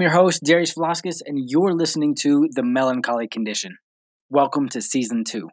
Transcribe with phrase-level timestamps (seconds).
[0.00, 3.76] I am your host, Darius Velasquez, and you're listening to The Melancholy Condition.
[4.30, 5.50] Welcome to Season 2.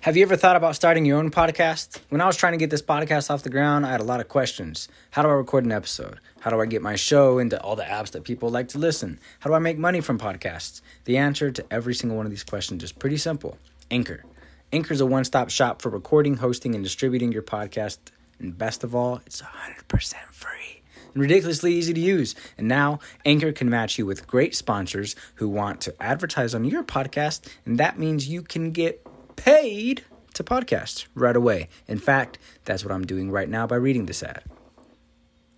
[0.00, 2.00] Have you ever thought about starting your own podcast?
[2.08, 4.18] When I was trying to get this podcast off the ground, I had a lot
[4.18, 4.88] of questions.
[5.12, 6.18] How do I record an episode?
[6.40, 9.20] How do I get my show into all the apps that people like to listen?
[9.38, 10.80] How do I make money from podcasts?
[11.04, 13.56] The answer to every single one of these questions is pretty simple
[13.88, 14.24] Anchor.
[14.72, 17.98] Anchor is a one stop shop for recording, hosting, and distributing your podcast.
[18.40, 20.77] And best of all, it's 100% free
[21.18, 22.36] and ridiculously easy to use.
[22.56, 26.84] And now Anchor can match you with great sponsors who want to advertise on your
[26.84, 29.04] podcast, and that means you can get
[29.34, 30.04] paid
[30.34, 31.68] to podcast right away.
[31.88, 34.44] In fact, that's what I'm doing right now by reading this ad.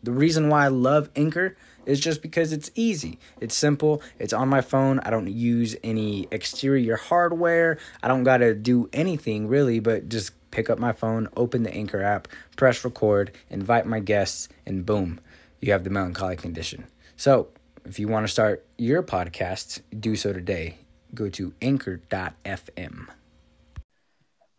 [0.02, 3.18] The reason why I love Anchor is just because it's easy.
[3.38, 4.00] It's simple.
[4.18, 4.98] It's on my phone.
[5.00, 7.76] I don't use any exterior hardware.
[8.02, 11.74] I don't got to do anything really, but just pick up my phone, open the
[11.74, 15.20] Anchor app, press record, invite my guests, and boom,
[15.60, 16.86] you have the melancholy condition.
[17.16, 17.48] So,
[17.84, 20.78] if you want to start your podcast, do so today.
[21.14, 23.08] Go to anchor.fm.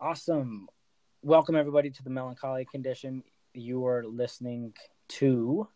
[0.00, 0.68] Awesome.
[1.22, 3.22] Welcome, everybody, to the melancholy condition.
[3.54, 4.74] You are listening
[5.10, 5.68] to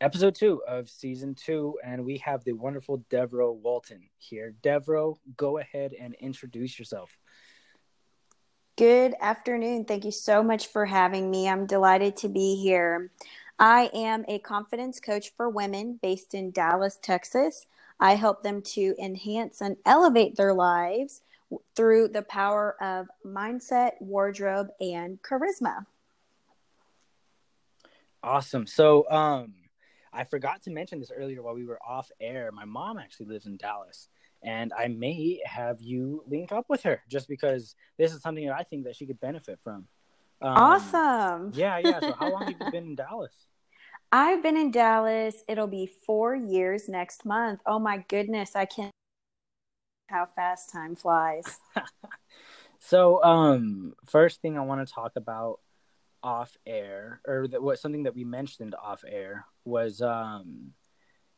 [0.00, 4.54] episode two of season two, and we have the wonderful Devoreaux Walton here.
[4.62, 7.16] Devoreaux, go ahead and introduce yourself.
[8.76, 9.84] Good afternoon.
[9.84, 11.48] Thank you so much for having me.
[11.48, 13.12] I'm delighted to be here.
[13.58, 17.66] I am a confidence coach for women based in Dallas, Texas.
[18.00, 21.22] I help them to enhance and elevate their lives
[21.76, 25.86] through the power of mindset, wardrobe, and charisma.
[28.22, 28.66] Awesome.
[28.66, 29.54] So, um,
[30.12, 32.50] I forgot to mention this earlier while we were off air.
[32.52, 34.08] My mom actually lives in Dallas,
[34.42, 38.56] and I may have you link up with her just because this is something that
[38.56, 39.86] I think that she could benefit from.
[40.40, 41.52] Um, awesome.
[41.54, 42.00] Yeah, yeah.
[42.00, 43.32] So, how long have you been in Dallas?
[44.12, 45.42] I've been in Dallas.
[45.48, 47.60] It'll be four years next month.
[47.66, 48.92] Oh my goodness, I can't
[50.08, 51.58] how fast time flies.
[52.78, 55.60] so, um, first thing I want to talk about
[56.22, 60.72] off air, or that what something that we mentioned off air was um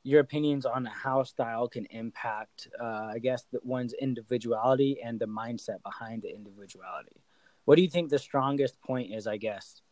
[0.06, 5.26] your opinions on how style can impact, uh, I guess, that one's individuality and the
[5.26, 7.24] mindset behind the individuality.
[7.66, 9.26] What do you think the strongest point is?
[9.26, 9.82] I guess,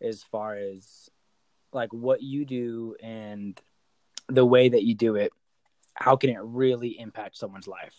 [0.00, 1.10] as far as
[1.72, 3.60] like what you do and
[4.28, 5.32] the way that you do it,
[5.94, 7.94] how can it really impact someone's life?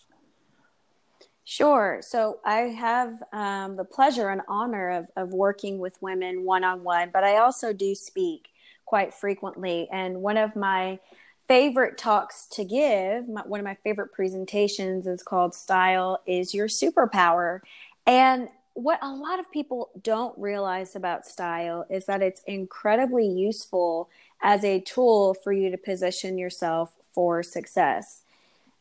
[1.44, 2.00] Sure.
[2.02, 6.82] So I have um, the pleasure and honor of, of working with women one on
[6.82, 8.48] one, but I also do speak
[8.84, 9.88] quite frequently.
[9.92, 10.98] And one of my
[11.46, 16.66] favorite talks to give, my, one of my favorite presentations is called Style is Your
[16.66, 17.60] Superpower.
[18.06, 24.10] And what a lot of people don't realize about style is that it's incredibly useful
[24.42, 28.22] as a tool for you to position yourself for success.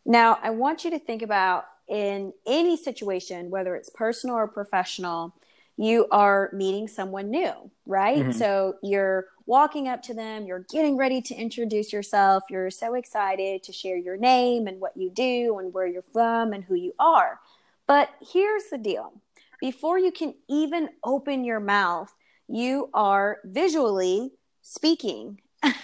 [0.06, 5.34] Now, I want you to think about in any situation, whether it's personal or professional,
[5.78, 7.54] you are meeting someone new,
[7.86, 8.20] right?
[8.20, 8.32] Mm-hmm.
[8.34, 13.64] So you're walking up to them, you're getting ready to introduce yourself, you're so excited
[13.64, 16.94] to share your name and what you do and where you're from and who you
[17.00, 17.40] are.
[17.88, 19.14] But here's the deal
[19.60, 22.14] before you can even open your mouth,
[22.48, 25.40] you are visually speaking.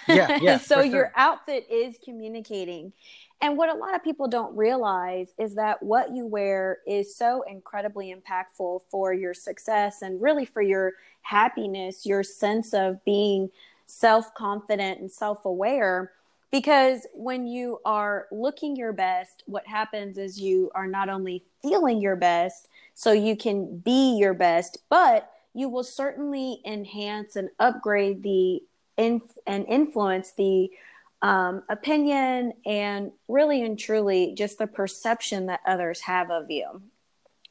[0.08, 0.58] Yeah, yeah.
[0.58, 2.92] so your outfit is communicating.
[3.40, 7.42] And what a lot of people don't realize is that what you wear is so
[7.42, 13.50] incredibly impactful for your success and really for your happiness, your sense of being
[13.86, 16.12] self confident and self aware
[16.50, 22.00] because when you are looking your best what happens is you are not only feeling
[22.00, 28.22] your best so you can be your best but you will certainly enhance and upgrade
[28.22, 28.62] the
[28.96, 30.70] inf- and influence the
[31.20, 36.82] um, opinion and really and truly just the perception that others have of you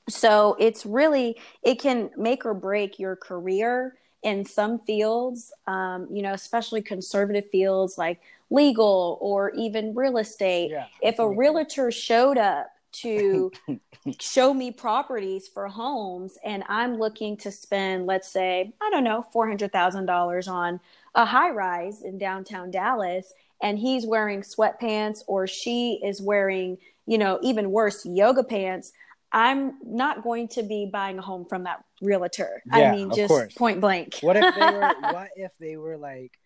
[0.09, 6.21] so it's really it can make or break your career in some fields um, you
[6.21, 8.19] know especially conservative fields like
[8.51, 10.69] legal or even real estate.
[10.71, 13.51] Yeah, if a realtor showed up to
[14.19, 19.25] show me properties for homes and I'm looking to spend, let's say, I don't know,
[19.33, 20.79] $400,000 on
[21.15, 27.17] a high rise in downtown Dallas, and he's wearing sweatpants or she is wearing, you
[27.17, 28.91] know, even worse, yoga pants.
[29.31, 32.61] I'm not going to be buying a home from that realtor.
[32.65, 33.53] Yeah, I mean, just course.
[33.53, 34.17] point blank.
[34.21, 34.93] what if they were?
[35.01, 36.37] What if they were like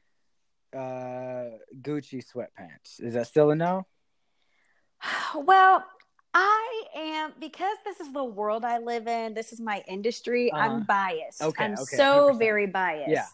[0.76, 1.52] uh,
[1.82, 3.00] Gucci sweatpants.
[3.00, 3.88] Is that still a no?
[5.36, 5.84] Well,
[6.38, 9.34] I am because this is the world I live in.
[9.34, 10.52] This is my industry.
[10.52, 11.42] uh I'm biased.
[11.42, 12.40] Okay, I'm okay, so 100%.
[12.40, 13.10] very biased.
[13.10, 13.26] Yeah.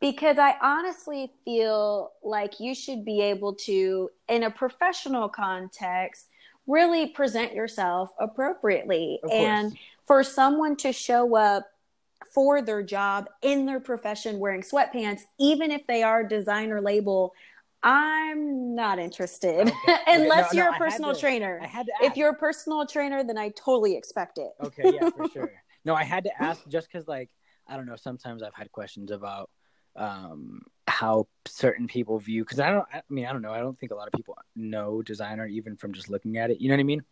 [0.00, 6.26] because I honestly feel like you should be able to, in a professional context,
[6.66, 9.20] really present yourself appropriately.
[9.32, 9.76] And
[10.06, 11.64] for someone to show up
[12.34, 17.32] for their job in their profession wearing sweatpants, even if they are designer label,
[17.84, 19.96] I'm not interested okay.
[20.06, 20.52] unless.
[20.52, 21.60] No, you're no, a personal to, trainer.
[21.62, 22.04] I had to ask.
[22.04, 24.50] If you're a personal trainer, then I totally expect it.
[24.62, 25.52] Okay, yeah, for sure.
[25.84, 27.30] No, I had to ask just because, like,
[27.68, 27.96] I don't know.
[27.96, 29.50] Sometimes I've had questions about
[29.96, 32.86] um, how certain people view because I don't.
[32.92, 33.52] I mean, I don't know.
[33.52, 36.62] I don't think a lot of people know designer even from just looking at it.
[36.62, 37.02] You know what I mean?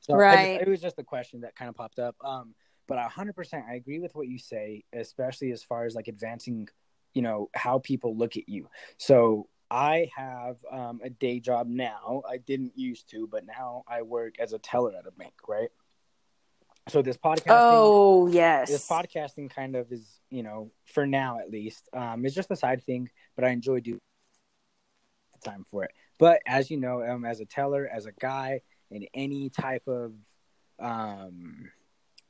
[0.00, 0.58] So right.
[0.58, 2.16] Just, it was just a question that kind of popped up.
[2.22, 2.54] Um,
[2.88, 6.68] but 100%, I agree with what you say, especially as far as like advancing,
[7.14, 8.68] you know, how people look at you.
[8.98, 12.22] So I have um, a day job now.
[12.28, 15.70] I didn't used to, but now I work as a teller at a bank, right?
[16.88, 21.50] so this podcasting oh yes this podcasting kind of is you know for now at
[21.50, 24.00] least um it's just a side thing but i enjoy doing
[25.34, 28.60] the time for it but as you know um as a teller as a guy
[28.90, 30.12] in any type of
[30.80, 31.70] um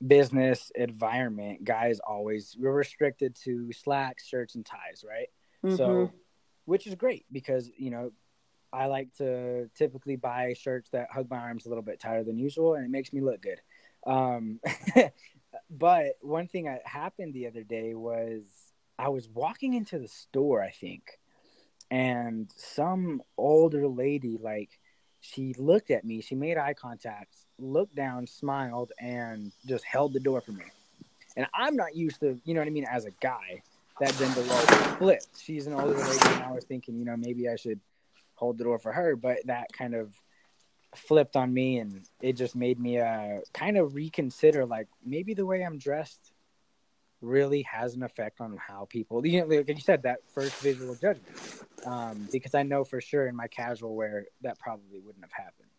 [0.06, 5.28] business environment guys always we're restricted to slacks shirts and ties right
[5.64, 5.76] mm-hmm.
[5.76, 6.10] so
[6.65, 8.11] which is great because you know
[8.73, 12.39] i like to typically buy shirts that hug my arms a little bit tighter than
[12.39, 13.61] usual and it makes me look good
[14.07, 14.61] um,
[15.71, 18.43] but one thing that happened the other day was
[18.99, 21.19] I was walking into the store, I think,
[21.91, 24.79] and some older lady, like,
[25.21, 30.21] she looked at me, she made eye contact, looked down, smiled, and just held the
[30.21, 30.65] door for me.
[31.37, 33.62] And I'm not used to, you know what I mean, as a guy,
[34.00, 35.41] that then the role flipped.
[35.41, 37.81] She's an older lady, and I was thinking, you know, maybe I should
[38.35, 40.12] hold the door for her, but that kind of
[40.94, 45.47] flipped on me and it just made me uh kind of reconsider like maybe the
[45.47, 46.32] way I'm dressed
[47.20, 50.97] really has an effect on how people you know like you said that first visual
[50.97, 51.37] judgment
[51.87, 55.69] um because I know for sure in my casual wear that probably wouldn't have happened.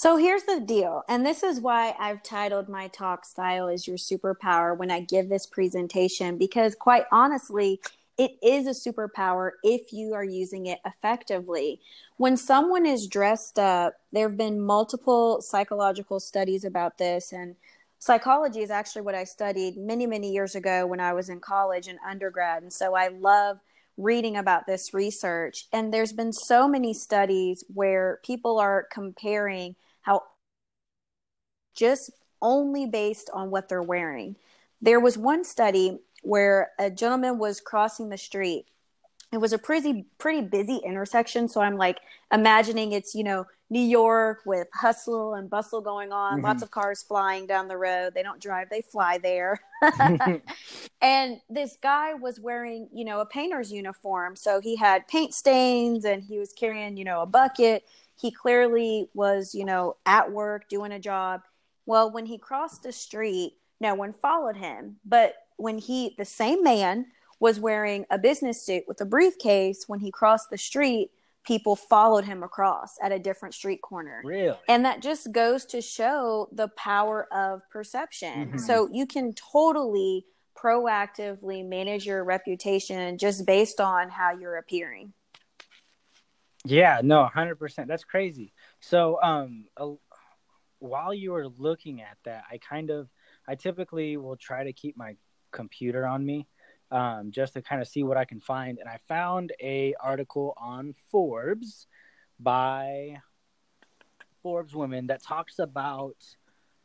[0.00, 3.96] So here's the deal, and this is why I've titled my talk "Style is Your
[3.96, 7.80] Superpower" when I give this presentation because quite honestly,
[8.16, 11.80] it is a superpower if you are using it effectively.
[12.16, 17.56] When someone is dressed up, there have been multiple psychological studies about this, and
[17.98, 21.88] psychology is actually what I studied many, many years ago when I was in college
[21.88, 22.62] and undergrad.
[22.62, 23.58] And so I love
[23.96, 25.66] reading about this research.
[25.72, 29.74] And there's been so many studies where people are comparing
[30.08, 30.22] how
[31.76, 32.10] just
[32.40, 34.36] only based on what they're wearing.
[34.80, 38.66] There was one study where a gentleman was crossing the street.
[39.32, 41.98] It was a pretty pretty busy intersection, so I'm like
[42.32, 46.46] imagining it's you know New York with hustle and bustle going on, mm-hmm.
[46.46, 48.14] lots of cars flying down the road.
[48.14, 49.60] They don't drive, they fly there.
[51.02, 54.36] and this guy was wearing, you know, a painter's uniform.
[54.36, 57.84] So he had paint stains and he was carrying, you know, a bucket.
[58.20, 61.42] He clearly was, you know, at work doing a job.
[61.86, 64.96] Well, when he crossed the street, no one followed him.
[65.04, 67.06] But when he, the same man,
[67.40, 71.10] was wearing a business suit with a briefcase, when he crossed the street,
[71.46, 74.20] people followed him across at a different street corner.
[74.24, 74.58] Really?
[74.68, 78.48] And that just goes to show the power of perception.
[78.48, 78.58] Mm-hmm.
[78.58, 80.26] So you can totally
[80.56, 85.12] proactively manage your reputation just based on how you're appearing.
[86.68, 87.86] Yeah, no, 100%.
[87.86, 88.52] That's crazy.
[88.80, 89.92] So, um, uh,
[90.80, 93.08] while you were looking at that, I kind of,
[93.48, 95.16] I typically will try to keep my
[95.50, 96.46] computer on me
[96.90, 98.78] um, just to kind of see what I can find.
[98.78, 101.86] And I found a article on Forbes
[102.38, 103.16] by
[104.42, 106.16] Forbes Women that talks about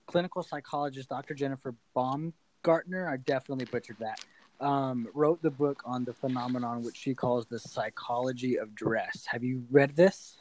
[0.07, 1.33] clinical psychologist Dr.
[1.33, 3.09] Jennifer Baumgartner.
[3.09, 4.19] I definitely butchered that.
[4.63, 9.25] Um, wrote the book on the phenomenon which she calls the psychology of dress.
[9.29, 10.37] Have you read this?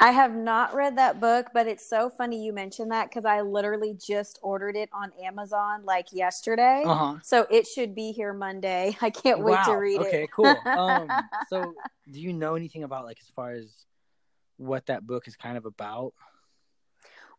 [0.00, 3.40] I have not read that book, but it's so funny you mentioned that because I
[3.40, 6.82] literally just ordered it on Amazon like yesterday.
[6.84, 7.16] Uh-huh.
[7.22, 8.96] So it should be here Monday.
[9.02, 10.10] I can't wait to read okay, it.
[10.10, 10.56] Okay, cool.
[10.66, 11.08] Um,
[11.48, 11.74] so,
[12.10, 13.86] do you know anything about like as far as
[14.58, 16.12] what that book is kind of about?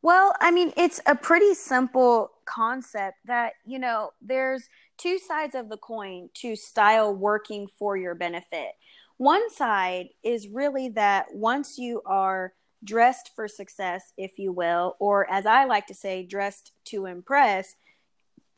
[0.01, 5.69] Well, I mean, it's a pretty simple concept that, you know, there's two sides of
[5.69, 8.71] the coin to style working for your benefit.
[9.17, 15.29] One side is really that once you are dressed for success, if you will, or
[15.31, 17.75] as I like to say, dressed to impress,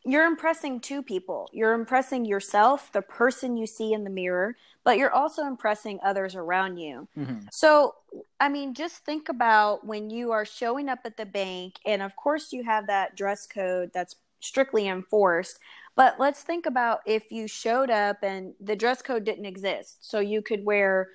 [0.06, 1.50] you're impressing two people.
[1.52, 6.36] You're impressing yourself, the person you see in the mirror, but you're also impressing others
[6.36, 7.08] around you.
[7.18, 7.46] Mm-hmm.
[7.52, 7.96] So,
[8.40, 12.16] I mean, just think about when you are showing up at the bank, and of
[12.16, 15.60] course, you have that dress code that's strictly enforced,
[16.00, 20.10] But let's think about if you showed up and the dress code didn't exist.
[20.10, 21.10] So you could wear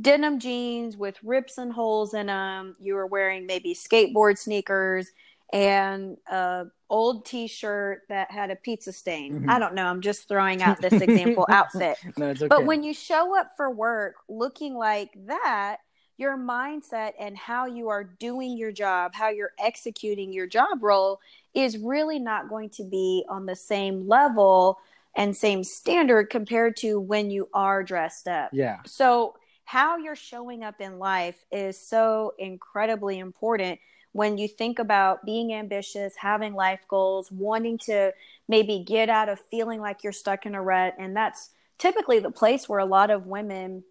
[0.00, 2.74] denim jeans with rips and holes in them.
[2.80, 5.12] You were wearing maybe skateboard sneakers
[5.54, 9.34] and a old t-shirt that had a pizza stain.
[9.34, 9.50] Mm-hmm.
[9.50, 9.86] I don't know.
[9.86, 11.96] I'm just throwing out this example outfit.
[12.18, 12.48] No, okay.
[12.48, 15.76] But when you show up for work looking like that,
[16.16, 21.20] your mindset and how you are doing your job, how you're executing your job role
[21.54, 24.78] is really not going to be on the same level
[25.16, 28.50] and same standard compared to when you are dressed up.
[28.52, 28.78] Yeah.
[28.86, 33.80] So, how you're showing up in life is so incredibly important
[34.14, 38.12] when you think about being ambitious, having life goals, wanting to
[38.48, 40.94] maybe get out of feeling like you're stuck in a rut.
[41.00, 43.82] And that's typically the place where a lot of women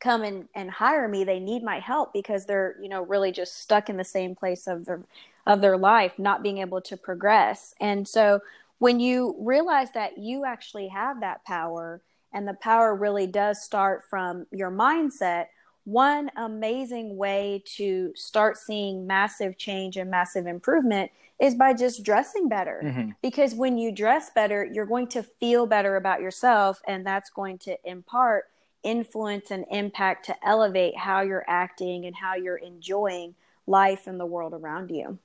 [0.00, 3.58] come and, and hire me they need my help because they're you know really just
[3.58, 5.02] stuck in the same place of their
[5.46, 8.38] of their life not being able to progress and so
[8.78, 12.02] when you realize that you actually have that power
[12.34, 15.46] and the power really does start from your mindset
[15.86, 22.48] one amazing way to start seeing massive change and massive improvement is by just dressing
[22.48, 22.82] better.
[22.84, 23.10] Mm-hmm.
[23.22, 27.58] Because when you dress better, you're going to feel better about yourself, and that's going
[27.58, 28.46] to impart
[28.82, 33.36] influence and impact to elevate how you're acting and how you're enjoying
[33.68, 35.18] life and the world around you.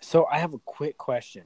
[0.00, 1.44] So I have a quick question.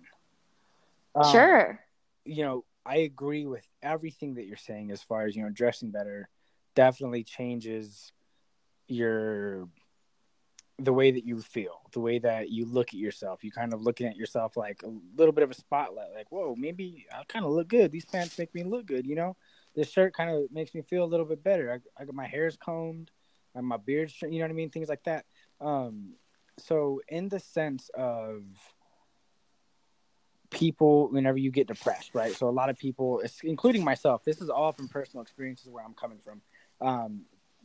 [1.15, 1.81] Um, sure.
[2.27, 5.91] You know, I agree with everything that you're saying as far as, you know, dressing
[5.91, 6.29] better
[6.75, 8.13] definitely changes
[8.88, 9.69] your
[10.81, 13.45] the way that you feel, the way that you look at yourself.
[13.45, 16.57] You kind of looking at yourself like a little bit of a spotlight, like, whoa,
[16.59, 17.93] maybe I kind of look good.
[17.93, 19.37] These pants make me look good, you know?
[19.75, 21.73] this shirt kind of makes me feel a little bit better.
[21.73, 23.11] I, I got my hair's combed,
[23.55, 25.25] and my beard's, you know what I mean, things like that.
[25.61, 26.14] Um,
[26.59, 28.43] so in the sense of
[30.50, 32.35] people, whenever you get depressed, right?
[32.35, 35.95] So a lot of people, including myself, this is all from personal experiences where I'm
[35.95, 36.41] coming from.
[36.81, 37.23] Um,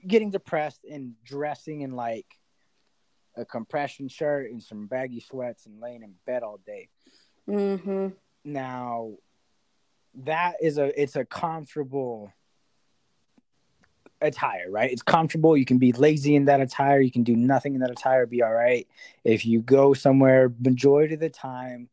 [0.07, 2.25] getting depressed and dressing in like
[3.35, 6.89] a compression shirt and some baggy sweats and laying in bed all day.
[7.47, 8.09] Mm-hmm.
[8.43, 9.13] Now,
[10.23, 12.33] that is a it's a comfortable
[14.21, 14.91] attire, right?
[14.91, 15.55] It's comfortable.
[15.55, 16.99] You can be lazy in that attire.
[16.99, 18.87] You can do nothing in that attire, be all right.
[19.23, 21.89] If you go somewhere, majority of the time,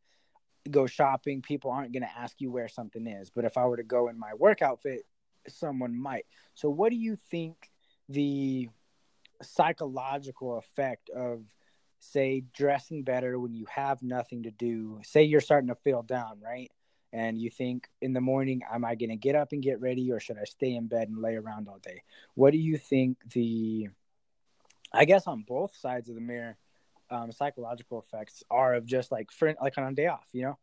[0.69, 3.29] go shopping, people aren't going to ask you where something is.
[3.29, 5.05] But if I were to go in my work outfit,
[5.47, 6.25] someone might.
[6.53, 7.55] So, what do you think
[8.09, 8.69] the
[9.41, 11.43] psychological effect of,
[11.99, 14.99] say, dressing better when you have nothing to do?
[15.03, 16.71] Say you're starting to feel down, right?
[17.13, 20.11] and you think in the morning, am I going to get up and get ready
[20.11, 22.03] or should I stay in bed and lay around all day?
[22.35, 23.87] What do you think the,
[24.91, 26.57] I guess on both sides of the mirror,
[27.09, 30.57] um, psychological effects are of just like for like on a day off, you know,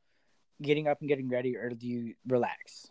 [0.60, 2.88] getting up and getting ready, or do you relax?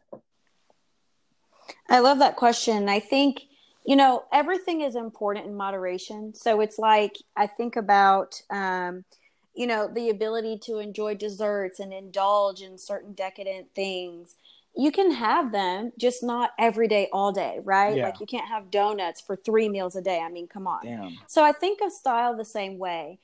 [1.88, 2.89] I love that question.
[2.89, 3.43] I think
[3.86, 6.34] you know everything is important in moderation.
[6.34, 9.04] So it's like I think about um,
[9.54, 14.36] you know the ability to enjoy desserts and indulge in certain decadent things
[14.75, 18.06] you can have them just not every day all day right yeah.
[18.06, 21.18] like you can't have donuts for three meals a day i mean come on Damn.
[21.28, 23.20] so i think of style the same way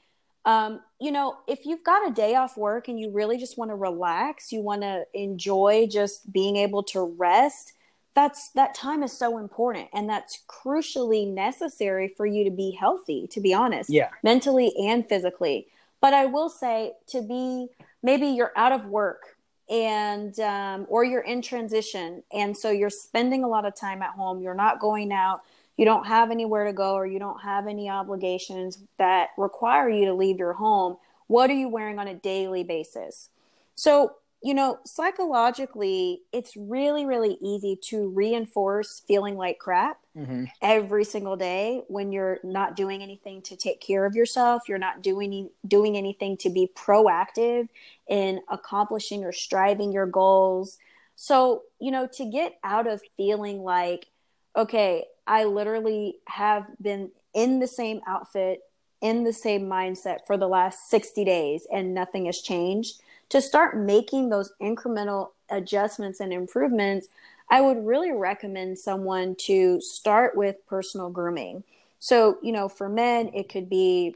[0.45, 3.71] um, you know if you've got a day off work and you really just want
[3.71, 7.73] to relax you want to enjoy just being able to rest
[8.15, 13.27] that's that time is so important and that's crucially necessary for you to be healthy
[13.31, 14.09] to be honest yeah.
[14.23, 15.67] mentally and physically.
[16.01, 17.67] But I will say to be
[18.03, 19.37] maybe you're out of work
[19.69, 24.11] and um, or you're in transition and so you're spending a lot of time at
[24.11, 25.41] home you're not going out
[25.77, 30.05] you don't have anywhere to go or you don't have any obligations that require you
[30.05, 30.97] to leave your home
[31.29, 33.29] what are you wearing on a daily basis?
[33.75, 40.45] So you know, psychologically, it's really, really easy to reinforce feeling like crap mm-hmm.
[40.61, 44.63] every single day when you're not doing anything to take care of yourself.
[44.69, 47.67] You're not doing doing anything to be proactive
[48.07, 50.77] in accomplishing or striving your goals.
[51.17, 54.07] So, you know, to get out of feeling like,
[54.55, 58.61] okay, I literally have been in the same outfit,
[59.01, 63.77] in the same mindset for the last 60 days and nothing has changed to start
[63.77, 67.07] making those incremental adjustments and improvements,
[67.49, 71.63] I would really recommend someone to start with personal grooming.
[71.99, 74.15] So, you know, for men, it could be,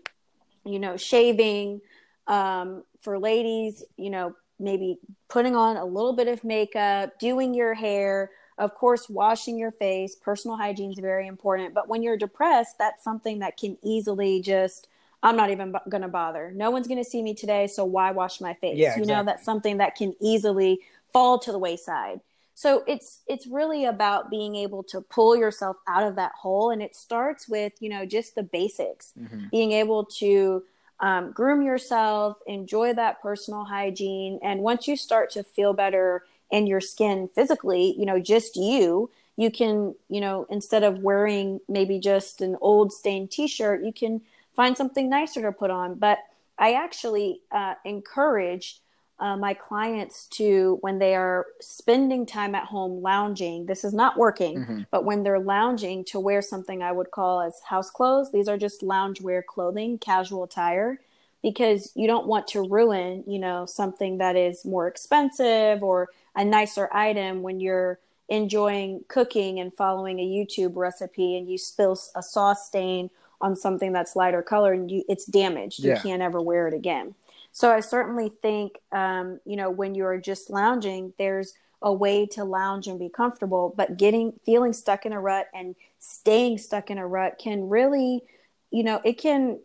[0.65, 1.81] you know, shaving.
[2.27, 7.73] Um, for ladies, you know, maybe putting on a little bit of makeup, doing your
[7.73, 10.15] hair, of course, washing your face.
[10.15, 11.73] Personal hygiene is very important.
[11.73, 14.87] But when you're depressed, that's something that can easily just
[15.23, 16.51] I'm not even b- going to bother.
[16.53, 18.77] No one's going to see me today, so why wash my face?
[18.77, 19.01] Yeah, exactly.
[19.09, 20.81] You know, that's something that can easily
[21.13, 22.19] fall to the wayside.
[22.55, 26.83] So it's it's really about being able to pull yourself out of that hole, and
[26.83, 29.45] it starts with you know just the basics, mm-hmm.
[29.49, 30.63] being able to
[30.99, 36.67] um, groom yourself, enjoy that personal hygiene, and once you start to feel better in
[36.67, 41.97] your skin physically, you know, just you, you can you know instead of wearing maybe
[41.97, 44.21] just an old stained T-shirt, you can
[44.55, 45.95] find something nicer to put on.
[45.95, 46.19] But
[46.57, 48.79] I actually uh, encourage
[49.19, 54.17] uh, my clients to when they are spending time at home lounging this is not
[54.17, 54.81] working mm-hmm.
[54.91, 58.57] but when they're lounging to wear something i would call as house clothes these are
[58.57, 60.99] just loungewear clothing casual attire
[61.41, 66.43] because you don't want to ruin you know something that is more expensive or a
[66.43, 72.23] nicer item when you're enjoying cooking and following a youtube recipe and you spill a
[72.23, 73.09] sauce stain
[73.43, 75.95] on something that's lighter color and you, it's damaged yeah.
[75.95, 77.13] you can't ever wear it again
[77.53, 82.43] so I certainly think, um, you know, when you're just lounging, there's a way to
[82.43, 86.97] lounge and be comfortable, but getting feeling stuck in a rut and staying stuck in
[86.97, 88.23] a rut can really,
[88.71, 89.59] you know, it can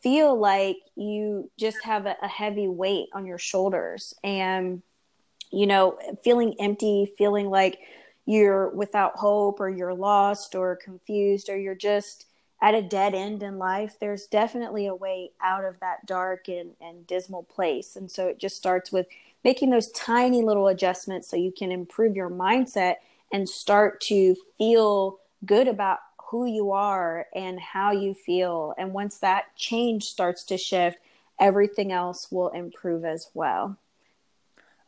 [0.00, 4.80] feel like you just have a, a heavy weight on your shoulders and,
[5.50, 7.80] you know, feeling empty, feeling like
[8.24, 12.26] you're without hope or you're lost or confused or you're just
[12.62, 16.70] at a dead end in life, there's definitely a way out of that dark and,
[16.80, 17.96] and dismal place.
[17.96, 19.08] And so it just starts with
[19.42, 22.96] making those tiny little adjustments so you can improve your mindset
[23.32, 25.98] and start to feel good about
[26.30, 28.74] who you are and how you feel.
[28.78, 30.98] And once that change starts to shift,
[31.40, 33.76] everything else will improve as well.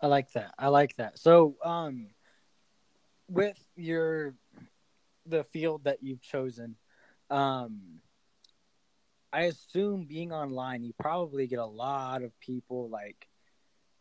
[0.01, 0.55] I like that.
[0.57, 1.19] I like that.
[1.19, 2.07] So, um,
[3.29, 4.35] with your
[5.27, 6.77] the field that you've chosen,
[7.35, 7.81] um,
[9.33, 13.27] I assume being online, you probably get a lot of people like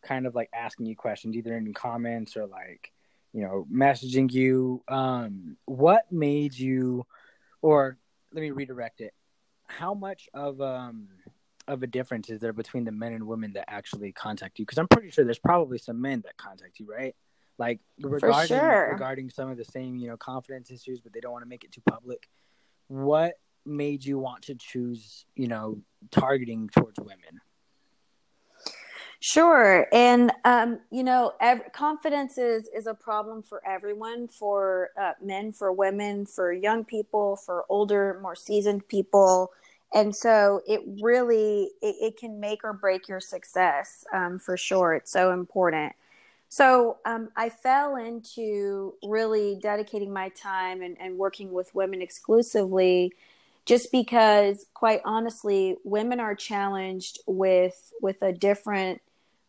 [0.03, 2.91] kind of like asking you questions, either in comments or like,
[3.33, 4.83] you know, messaging you.
[4.87, 7.07] Um, what made you,
[7.63, 7.97] or
[8.31, 9.15] let me redirect it.
[9.65, 11.07] How much of um
[11.67, 14.65] of a difference is there between the men and women that actually contact you?
[14.65, 17.15] Because I'm pretty sure there's probably some men that contact you, right?
[17.57, 18.89] Like regarding sure.
[18.91, 21.63] regarding some of the same, you know, confidence issues, but they don't want to make
[21.63, 22.29] it too public
[22.93, 23.33] what
[23.65, 27.41] made you want to choose, you know, targeting towards women?
[29.19, 35.13] Sure, and um, you know, ev- confidence is is a problem for everyone, for uh,
[35.23, 39.51] men, for women, for young people, for older, more seasoned people,
[39.93, 44.93] and so it really it, it can make or break your success um, for sure.
[44.93, 45.93] It's so important.
[46.53, 53.11] So um, I fell into really dedicating my time and, and working with women exclusively
[53.65, 59.01] just because quite honestly women are challenged with with a different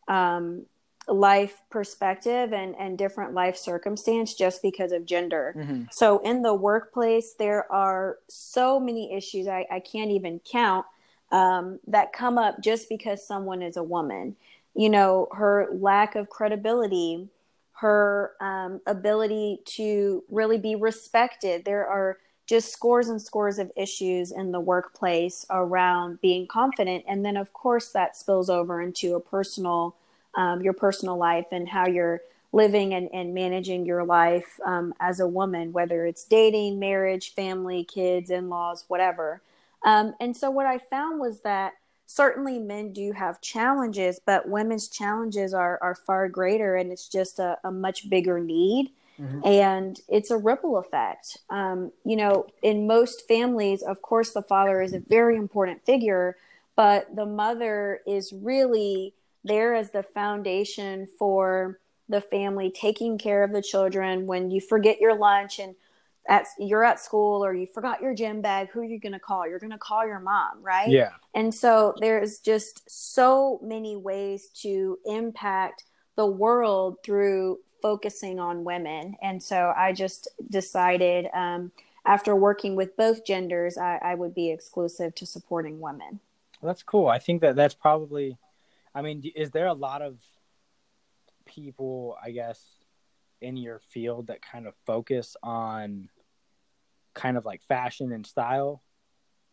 [0.09, 0.65] um,
[1.07, 5.83] life perspective and and different life circumstance just because of gender mm-hmm.
[5.91, 10.87] so in the workplace there are so many issues i, I can't even count
[11.33, 14.37] um, that come up just because someone is a woman
[14.75, 17.29] you know, her lack of credibility,
[17.75, 21.65] her um, ability to really be respected.
[21.65, 27.05] There are just scores and scores of issues in the workplace around being confident.
[27.09, 29.97] And then, of course, that spills over into a personal,
[30.35, 32.21] um, your personal life and how you're
[32.53, 37.83] living and, and managing your life um, as a woman, whether it's dating, marriage, family,
[37.83, 39.41] kids, in laws, whatever.
[39.85, 41.75] Um, and so, what I found was that
[42.07, 47.39] certainly men do have challenges, but women's challenges are, are far greater and it's just
[47.39, 48.93] a, a much bigger need.
[49.21, 49.47] Mm-hmm.
[49.47, 51.39] And it's a ripple effect.
[51.49, 56.37] Um, you know, in most families, of course, the father is a very important figure,
[56.75, 59.15] but the mother is really
[59.45, 64.27] there as the foundation for the family, taking care of the children.
[64.27, 65.77] When you forget your lunch and
[66.29, 69.19] at you're at school or you forgot your gym bag who are you going to
[69.19, 69.49] call?
[69.49, 70.89] You're going to call your mom right?
[70.89, 71.11] Yeah.
[71.35, 75.85] And so there's just so many ways to impact
[76.17, 79.17] the world through focusing on women.
[79.23, 81.73] And so i just decided um,
[82.07, 86.21] after working with both genders I, I would be exclusive to supporting women.
[86.61, 87.09] Well, that's cool.
[87.09, 88.39] I think that that's probably
[88.95, 90.19] i mean is there a lot of
[91.45, 92.65] people i guess
[93.41, 96.09] in your field that kind of focus on
[97.15, 98.83] kind of like fashion and style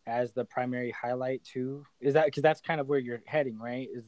[0.06, 1.84] as the primary highlight too?
[2.00, 3.88] Is that because that's kind of where you're heading, right?
[3.94, 4.04] Is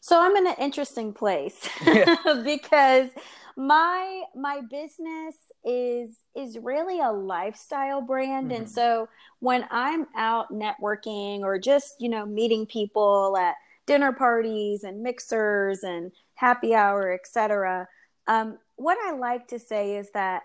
[0.00, 1.68] so I'm in an interesting place
[2.44, 3.08] because
[3.56, 8.62] my my business is is really a lifestyle brand mm-hmm.
[8.62, 9.08] and so
[9.40, 13.54] when I'm out networking or just, you know, meeting people at
[13.86, 17.88] dinner parties and mixers and happy hour, etc.
[18.26, 20.42] Um, what I like to say is that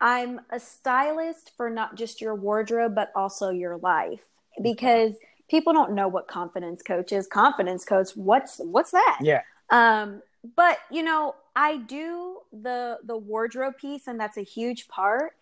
[0.00, 4.24] I'm a stylist for not just your wardrobe, but also your life
[4.62, 5.14] because
[5.48, 7.26] people don't know what confidence coach is.
[7.26, 9.18] Confidence coach, what's what's that?
[9.22, 9.42] Yeah.
[9.70, 10.22] Um,
[10.56, 15.32] but you know, I do the the wardrobe piece, and that's a huge part.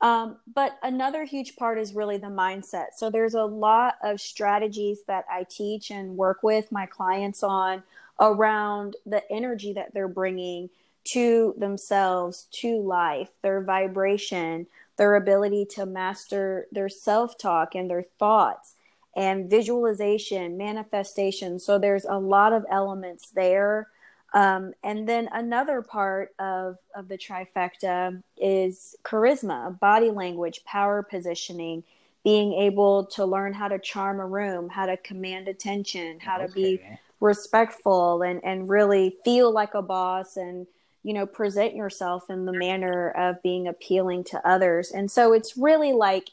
[0.00, 2.88] Um, but another huge part is really the mindset.
[2.96, 7.82] So there's a lot of strategies that I teach and work with my clients on
[8.20, 10.68] around the energy that they're bringing
[11.04, 18.04] to themselves, to life, their vibration, their ability to master their self talk and their
[18.18, 18.74] thoughts
[19.16, 21.58] and visualization, manifestation.
[21.58, 23.88] So there's a lot of elements there.
[24.32, 31.84] Um, and then another part of, of the trifecta is charisma, body language, power positioning,
[32.24, 36.46] being able to learn how to charm a room, how to command attention, how okay.
[36.46, 36.82] to be
[37.20, 40.66] respectful and, and really feel like a boss and
[41.04, 44.90] you know present yourself in the manner of being appealing to others.
[44.90, 46.30] And so it's really like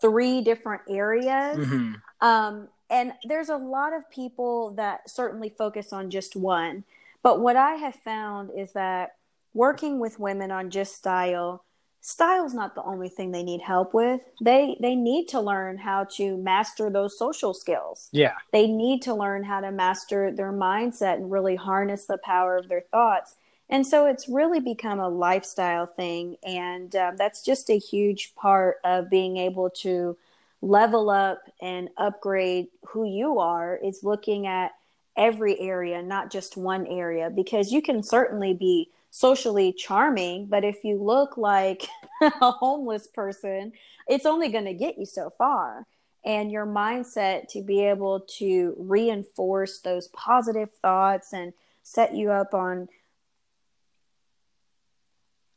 [0.00, 1.58] three different areas.
[1.58, 1.94] Mm-hmm.
[2.26, 6.84] um, and there's a lot of people that certainly focus on just one.
[7.22, 9.16] But what i have found is that
[9.54, 11.64] working with women on just style
[12.02, 14.20] style's not the only thing they need help with.
[14.42, 18.08] They they need to learn how to master those social skills.
[18.12, 18.34] Yeah.
[18.52, 22.68] They need to learn how to master their mindset and really harness the power of
[22.68, 23.36] their thoughts
[23.72, 26.36] and so it's really become a lifestyle thing.
[26.44, 30.18] And um, that's just a huge part of being able to
[30.60, 34.72] level up and upgrade who you are is looking at
[35.16, 40.84] every area, not just one area, because you can certainly be socially charming, but if
[40.84, 41.88] you look like
[42.20, 43.72] a homeless person,
[44.06, 45.86] it's only going to get you so far.
[46.26, 52.52] And your mindset to be able to reinforce those positive thoughts and set you up
[52.52, 52.88] on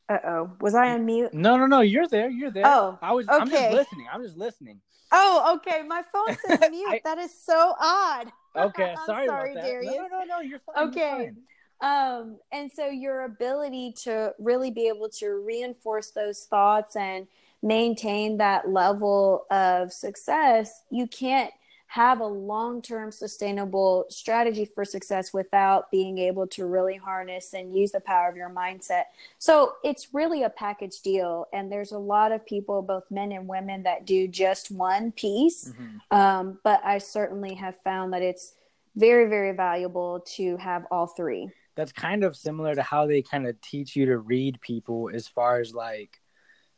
[0.10, 0.52] uh oh.
[0.62, 1.34] Was I on mute?
[1.34, 1.82] No, no, no.
[1.82, 2.30] You're there.
[2.30, 2.65] You're there.
[2.65, 3.28] Oh, I was.
[3.28, 3.39] Okay.
[3.41, 4.08] I'm just listening.
[4.12, 4.82] I'm just listening.
[5.12, 5.82] Oh, okay.
[5.84, 6.88] My phone says mute.
[6.89, 8.32] I, that is so odd.
[8.58, 9.70] Okay, sorry, sorry about that.
[9.70, 9.94] Darius.
[9.94, 10.39] No, no, no, no.
[10.39, 10.88] You're fine.
[10.88, 11.00] Okay.
[11.26, 11.34] You're
[11.82, 12.22] fine.
[12.22, 17.28] Um, and so your ability to really be able to reinforce those thoughts and
[17.62, 21.52] maintain that level of success, you can't
[21.95, 27.73] have a long term sustainable strategy for success without being able to really harness and
[27.73, 29.03] use the power of your mindset.
[29.39, 31.47] So it's really a package deal.
[31.53, 35.69] And there's a lot of people, both men and women, that do just one piece.
[35.69, 36.17] Mm-hmm.
[36.17, 38.55] Um, but I certainly have found that it's
[38.97, 41.49] very, very valuable to have all three.
[41.75, 45.29] That's kind of similar to how they kind of teach you to read people as
[45.29, 46.19] far as like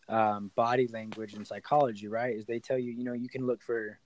[0.10, 2.36] um, body language and psychology, right?
[2.36, 3.98] Is they tell you, you know, you can look for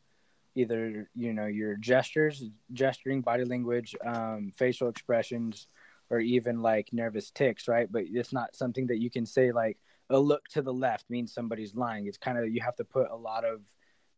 [0.56, 5.68] either you know your gestures gesturing body language um, facial expressions
[6.10, 7.92] or even like nervous ticks right?
[7.92, 9.78] But it's not something that you can say like
[10.10, 12.08] a look to the left means somebody's lying.
[12.08, 13.62] It's kind of you have to put a lot of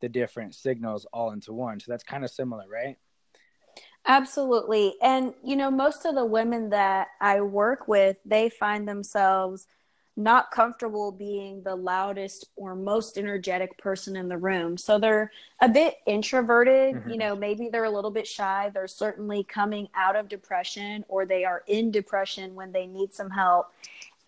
[0.01, 1.79] the different signals all into one.
[1.79, 2.97] So that's kind of similar right?
[4.05, 4.95] Absolutely.
[5.01, 9.67] And you know most of the women that i work with they find themselves
[10.15, 14.77] not comfortable being the loudest or most energetic person in the room.
[14.77, 17.09] So they're a bit introverted, mm-hmm.
[17.09, 18.69] you know, maybe they're a little bit shy.
[18.73, 23.31] They're certainly coming out of depression or they are in depression when they need some
[23.31, 23.71] help.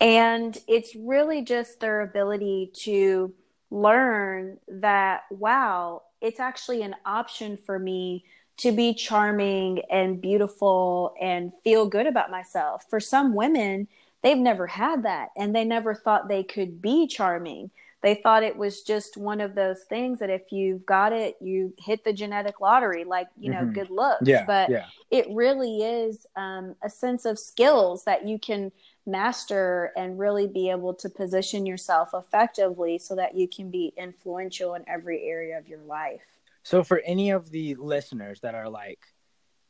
[0.00, 3.32] And it's really just their ability to
[3.70, 8.24] learn that, wow, it's actually an option for me
[8.58, 12.84] to be charming and beautiful and feel good about myself.
[12.88, 13.86] For some women,
[14.26, 17.70] they've never had that and they never thought they could be charming
[18.02, 21.72] they thought it was just one of those things that if you've got it you
[21.78, 23.72] hit the genetic lottery like you know mm-hmm.
[23.72, 24.86] good looks yeah, but yeah.
[25.12, 28.72] it really is um, a sense of skills that you can
[29.06, 34.74] master and really be able to position yourself effectively so that you can be influential
[34.74, 36.26] in every area of your life
[36.64, 38.98] so for any of the listeners that are like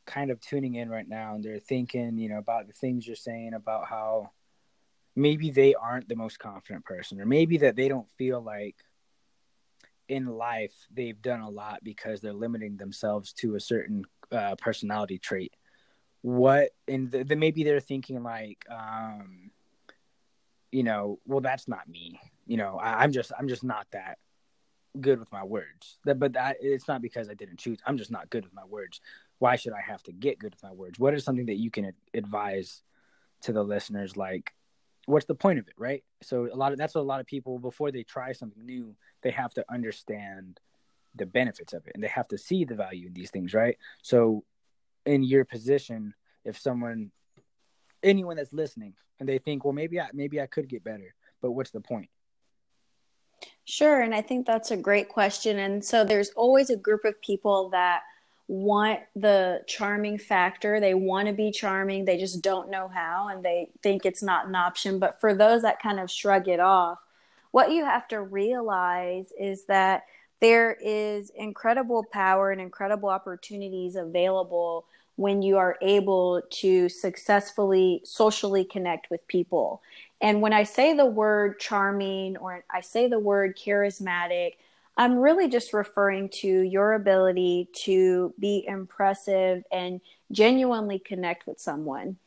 [0.07, 3.15] kind of tuning in right now and they're thinking you know about the things you're
[3.15, 4.31] saying about how
[5.17, 8.75] maybe they aren't the most confident person or maybe that they don't feel like
[10.07, 15.17] in life they've done a lot because they're limiting themselves to a certain uh, personality
[15.17, 15.53] trait.
[16.21, 19.51] What and the, maybe they're thinking like um
[20.71, 22.19] you know well that's not me.
[22.45, 24.19] You know I, i'm just i'm just not that
[25.01, 25.97] good with my words.
[26.05, 28.65] That, but that it's not because i didn't choose i'm just not good with my
[28.65, 29.01] words.
[29.39, 30.99] Why should i have to get good with my words?
[30.99, 32.83] What is something that you can advise
[33.41, 34.53] to the listeners like
[35.07, 36.03] what's the point of it, right?
[36.21, 38.95] So a lot of that's what a lot of people before they try something new,
[39.23, 40.59] they have to understand
[41.15, 43.77] the benefits of it and they have to see the value in these things, right?
[44.03, 44.43] So
[45.05, 46.13] in your position
[46.45, 47.11] if someone
[48.03, 51.51] anyone that's listening and they think well maybe i maybe i could get better but
[51.51, 52.09] what's the point
[53.65, 54.01] Sure.
[54.01, 55.59] And I think that's a great question.
[55.59, 58.01] And so there's always a group of people that
[58.47, 60.79] want the charming factor.
[60.79, 62.05] They want to be charming.
[62.05, 64.99] They just don't know how and they think it's not an option.
[64.99, 66.99] But for those that kind of shrug it off,
[67.51, 70.03] what you have to realize is that
[70.39, 78.63] there is incredible power and incredible opportunities available when you are able to successfully socially
[78.63, 79.81] connect with people.
[80.21, 84.53] And when I say the word charming or I say the word charismatic,
[84.97, 92.17] I'm really just referring to your ability to be impressive and genuinely connect with someone.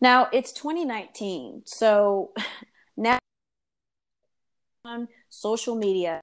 [0.00, 1.62] Now, it's 2019.
[1.64, 2.30] So
[2.96, 3.18] now
[4.84, 6.20] on social media,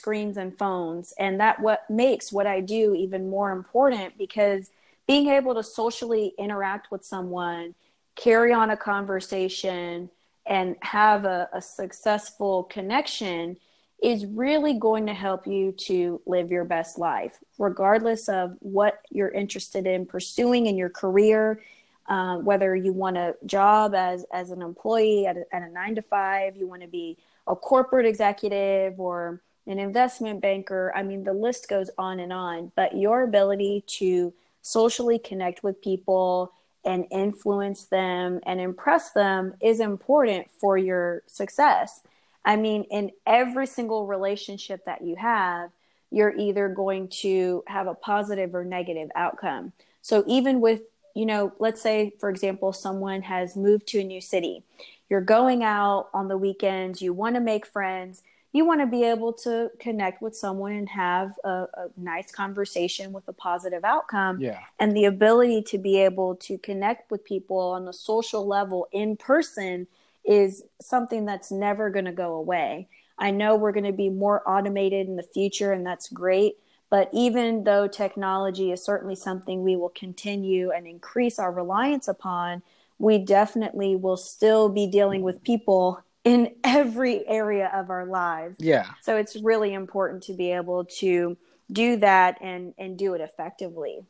[0.00, 4.70] screens and phones, and that what makes what I do even more important because
[5.06, 7.74] being able to socially interact with someone
[8.16, 10.10] carry on a conversation
[10.44, 13.56] and have a, a successful connection
[14.02, 19.30] is really going to help you to live your best life, regardless of what you're
[19.30, 21.60] interested in pursuing in your career.
[22.08, 25.94] Uh, whether you want a job as as an employee at a, at a nine
[25.94, 30.92] to five, you want to be a corporate executive or an investment banker.
[30.96, 32.72] I mean, the list goes on and on.
[32.74, 34.32] But your ability to
[34.62, 36.52] socially connect with people
[36.84, 42.00] and influence them and impress them is important for your success.
[42.48, 45.70] I mean, in every single relationship that you have,
[46.10, 49.74] you're either going to have a positive or negative outcome.
[50.00, 50.80] So even with,
[51.14, 54.62] you know, let's say, for example, someone has moved to a new city,
[55.10, 59.04] you're going out on the weekends, you want to make friends, you want to be
[59.04, 64.40] able to connect with someone and have a, a, nice conversation with a positive outcome.
[64.40, 64.60] Yeah.
[64.78, 69.18] And the ability to be able to connect with people on a social level in
[69.18, 69.86] person
[70.28, 72.88] is something that's never going to go away.
[73.18, 76.56] I know we're going to be more automated in the future, and that's great.
[76.90, 82.62] But even though technology is certainly something we will continue and increase our reliance upon,
[82.98, 88.56] we definitely will still be dealing with people in every area of our lives.
[88.58, 88.86] Yeah.
[89.02, 91.36] So it's really important to be able to
[91.70, 94.00] do that and and do it effectively.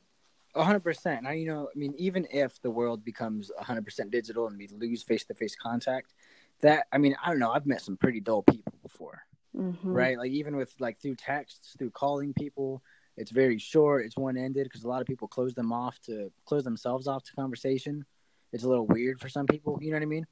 [0.55, 1.23] Hundred percent.
[1.23, 4.69] Now you know, I mean, even if the world becomes hundred percent digital and we
[4.69, 6.15] lose face to face contact,
[6.61, 7.53] that I mean, I don't know.
[7.53, 9.23] I've met some pretty dull people before,
[9.57, 9.93] mm-hmm.
[9.93, 10.19] right?
[10.19, 12.83] Like even with like through texts, through calling people,
[13.17, 14.05] it's very short.
[14.05, 17.25] It's one ended because a lot of people close them off to close themselves off
[17.25, 18.05] to conversation.
[18.53, 19.79] It's a little weird for some people.
[19.81, 20.27] You know what I mean?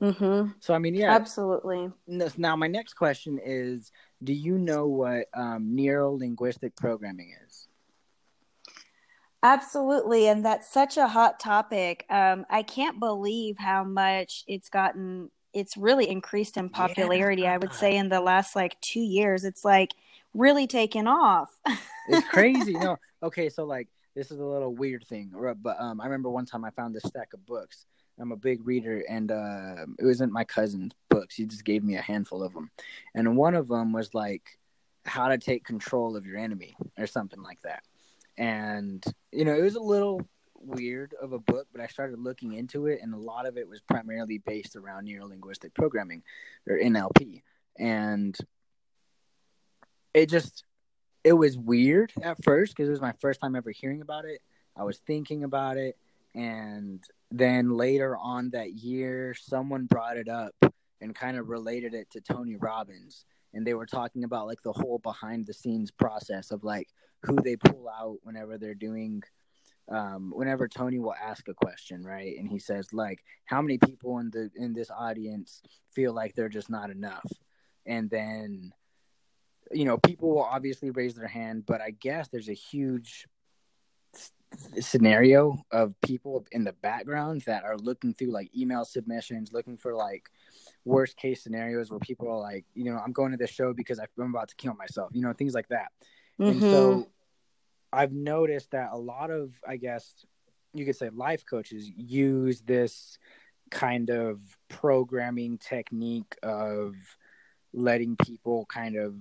[0.00, 0.52] Mm-hmm.
[0.60, 1.90] So I mean, yeah, absolutely.
[2.06, 3.90] Now, my next question is:
[4.22, 7.67] Do you know what um, neuro linguistic programming is?
[9.42, 12.04] Absolutely, and that's such a hot topic.
[12.10, 15.30] Um, I can't believe how much it's gotten.
[15.54, 17.42] It's really increased in popularity.
[17.42, 17.54] Yeah.
[17.54, 19.92] I would say in the last like two years, it's like
[20.34, 21.50] really taken off.
[22.08, 22.72] it's crazy.
[22.72, 26.46] No, okay, so like this is a little weird thing, but um, I remember one
[26.46, 27.86] time I found this stack of books
[28.20, 31.36] I'm a big reader, and uh, it wasn't my cousin's books.
[31.36, 32.70] He just gave me a handful of them,
[33.14, 34.58] and one of them was like
[35.04, 37.82] how to take control of your enemy or something like that.
[38.38, 42.54] And you know, it was a little weird of a book, but I started looking
[42.54, 46.22] into it, and a lot of it was primarily based around neuro linguistic programming
[46.66, 47.42] or NLP,
[47.78, 48.36] and
[50.14, 50.64] it just
[51.24, 54.40] it was weird at first because it was my first time ever hearing about it.
[54.76, 55.98] I was thinking about it,
[56.34, 60.54] and then later on that year, someone brought it up
[61.00, 63.24] and kind of related it to Tony Robbins.
[63.54, 66.88] And they were talking about like the whole behind the scenes process of like
[67.22, 69.22] who they pull out whenever they're doing
[69.90, 72.36] um, whenever Tony will ask a question, right?
[72.38, 76.48] And he says, like, how many people in the in this audience feel like they're
[76.48, 77.24] just not enough?
[77.86, 78.72] And then,
[79.72, 83.26] you know, people will obviously raise their hand, but I guess there's a huge
[84.80, 89.94] scenario of people in the background that are looking through like email submissions, looking for
[89.94, 90.30] like
[90.88, 93.98] worst case scenarios where people are like, you know, I'm going to this show because
[93.98, 95.88] I'm about to kill myself, you know, things like that.
[96.40, 96.50] Mm-hmm.
[96.50, 97.02] And so mm-hmm.
[97.92, 100.14] I've noticed that a lot of, I guess,
[100.74, 103.18] you could say life coaches use this
[103.70, 106.94] kind of programming technique of
[107.72, 109.14] letting people kind of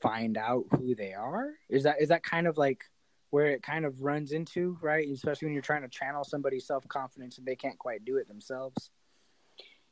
[0.00, 1.50] find out who they are.
[1.68, 2.84] Is that is that kind of like
[3.30, 5.08] where it kind of runs into, right?
[5.08, 8.28] Especially when you're trying to channel somebody's self confidence and they can't quite do it
[8.28, 8.90] themselves.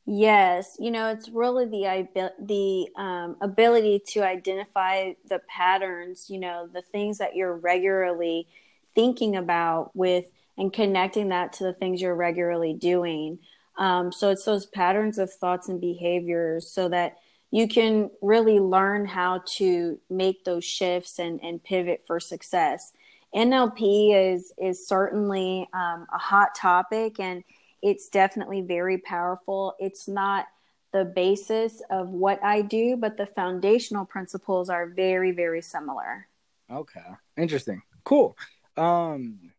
[0.06, 6.68] Yes, you know, it's really the the um, ability to identify the patterns, you know,
[6.72, 8.48] the things that you're regularly
[8.94, 10.26] thinking about with
[10.58, 13.38] and connecting that to the things you're regularly doing.
[13.78, 17.18] Um, so it's those patterns of thoughts and behaviors so that
[17.50, 22.92] you can really learn how to make those shifts and, and pivot for success.
[23.34, 27.44] NLP is is certainly um, a hot topic and
[27.82, 29.74] it's definitely very powerful.
[29.78, 30.46] It's not
[30.92, 36.26] the basis of what I do, but the foundational principles are very, very similar.
[36.70, 37.00] Okay.
[37.36, 37.82] Interesting.
[38.04, 38.36] Cool.
[38.76, 39.52] Um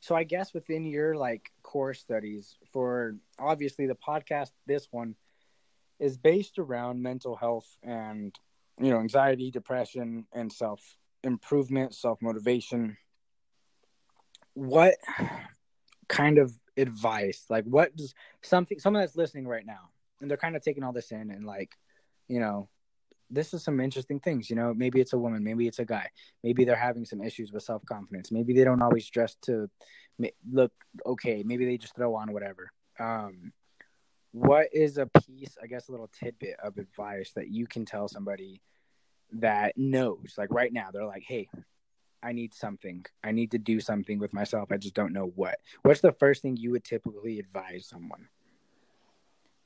[0.00, 5.16] so I guess within your like core studies for obviously the podcast this one
[5.98, 8.34] is based around mental health and
[8.78, 12.96] you know anxiety, depression and self improvement, self motivation.
[14.54, 14.94] What
[16.08, 17.46] kind of advice?
[17.48, 20.92] Like what does something someone that's listening right now and they're kind of taking all
[20.92, 21.72] this in and like
[22.28, 22.68] you know
[23.30, 26.08] this is some interesting things you know maybe it's a woman maybe it's a guy
[26.42, 29.68] maybe they're having some issues with self-confidence maybe they don't always dress to
[30.50, 30.72] look
[31.04, 32.70] okay maybe they just throw on whatever.
[32.98, 33.52] Um
[34.32, 38.08] what is a piece i guess a little tidbit of advice that you can tell
[38.08, 38.60] somebody
[39.32, 40.34] that knows?
[40.36, 41.48] Like right now they're like hey
[42.24, 43.04] I need something.
[43.22, 44.72] I need to do something with myself.
[44.72, 45.58] I just don't know what.
[45.82, 48.28] What's the first thing you would typically advise someone?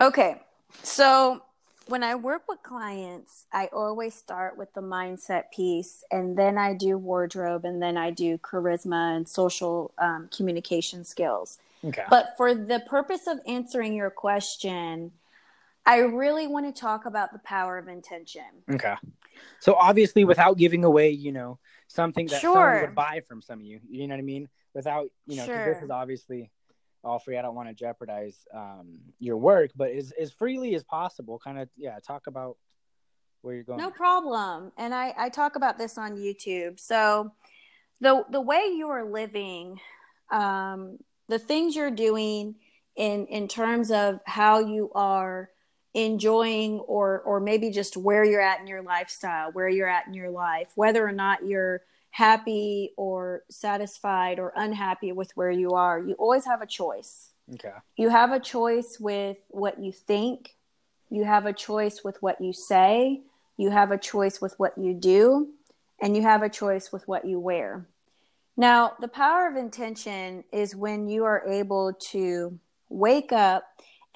[0.01, 0.41] Okay.
[0.83, 1.43] So
[1.87, 6.75] when I work with clients, I always start with the mindset piece, and then I
[6.75, 11.59] do wardrobe, and then I do charisma and social um, communication skills.
[11.85, 12.05] Okay.
[12.11, 15.13] But for the purpose of answering your question,
[15.87, 18.43] I really want to talk about the power of intention.
[18.71, 18.95] Okay.
[19.61, 22.55] So obviously, without giving away, you know, something that sure.
[22.55, 23.81] someone would buy from some of you.
[23.89, 24.49] You know what I mean?
[24.75, 25.75] Without you know, sure.
[25.75, 26.51] this is obviously
[27.03, 27.37] all free.
[27.37, 31.59] I don't want to jeopardize um, your work, but as as freely as possible, kind
[31.59, 31.99] of yeah.
[32.07, 32.57] Talk about
[33.43, 33.79] where you're going.
[33.79, 34.73] No problem.
[34.77, 36.79] And I I talk about this on YouTube.
[36.79, 37.33] So
[38.01, 39.81] the the way you are living,
[40.31, 40.99] um,
[41.29, 42.57] the things you're doing
[42.97, 45.51] in in terms of how you are
[45.95, 50.15] enjoying or or maybe just where you're at in your lifestyle where you're at in
[50.15, 55.99] your life whether or not you're happy or satisfied or unhappy with where you are
[55.99, 57.31] you always have a choice.
[57.55, 57.73] Okay.
[57.97, 60.55] You have a choice with what you think.
[61.11, 63.23] You have a choice with what you say.
[63.57, 65.49] You have a choice with what you do.
[66.01, 67.87] And you have a choice with what you wear.
[68.57, 73.65] Now the power of intention is when you are able to wake up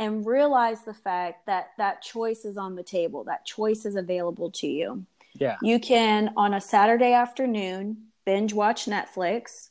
[0.02, 4.50] and realize the fact that that choice is on the table, that choice is available
[4.50, 5.06] to you.
[5.34, 5.56] Yeah.
[5.62, 9.68] You can, on a Saturday afternoon, binge watch Netflix,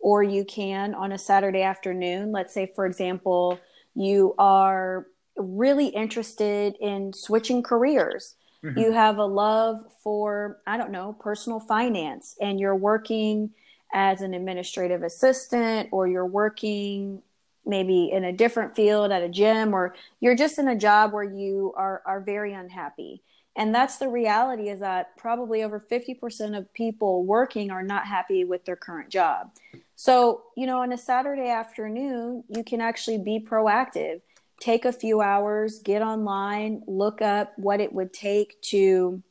[0.00, 3.60] or you can, on a Saturday afternoon, let's say, for example,
[3.94, 8.36] you are really interested in switching careers.
[8.64, 8.78] Mm-hmm.
[8.78, 13.50] You have a love for, I don't know, personal finance, and you're working
[13.92, 17.22] as an administrative assistant or you're working
[17.66, 21.24] maybe in a different field at a gym or you're just in a job where
[21.24, 23.22] you are are very unhappy.
[23.56, 28.44] And that's the reality is that probably over 50% of people working are not happy
[28.44, 29.52] with their current job.
[29.96, 34.20] So you know on a saturday afternoon you can actually be proactive.
[34.60, 39.22] Take a few hours get online look up what it would take to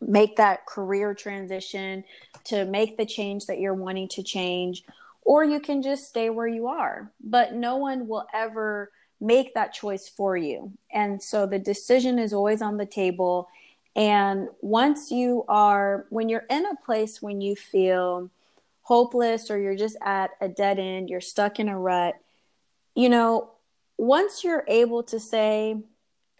[0.00, 2.04] make that career transition
[2.44, 4.84] to make the change that you're wanting to change
[5.26, 7.10] or you can just stay where you are.
[7.22, 10.72] But no one will ever make that choice for you.
[10.92, 13.48] And so the decision is always on the table.
[13.96, 18.30] And once you are, when you're in a place when you feel
[18.82, 22.14] hopeless or you're just at a dead end, you're stuck in a rut,
[22.94, 23.50] you know,
[23.98, 25.76] once you're able to say,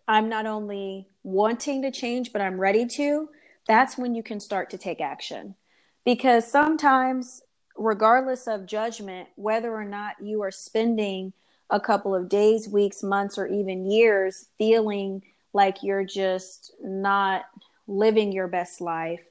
[0.06, 3.30] I'm not only wanting to change, but I'm ready to,
[3.66, 5.56] that's when you can start to take action.
[6.04, 7.42] Because sometimes
[7.76, 11.32] regardless of judgment, whether or not you are spending
[11.70, 15.22] a couple of days, weeks, months, or even years feeling
[15.52, 17.44] like you're just not
[17.86, 19.22] living your best life,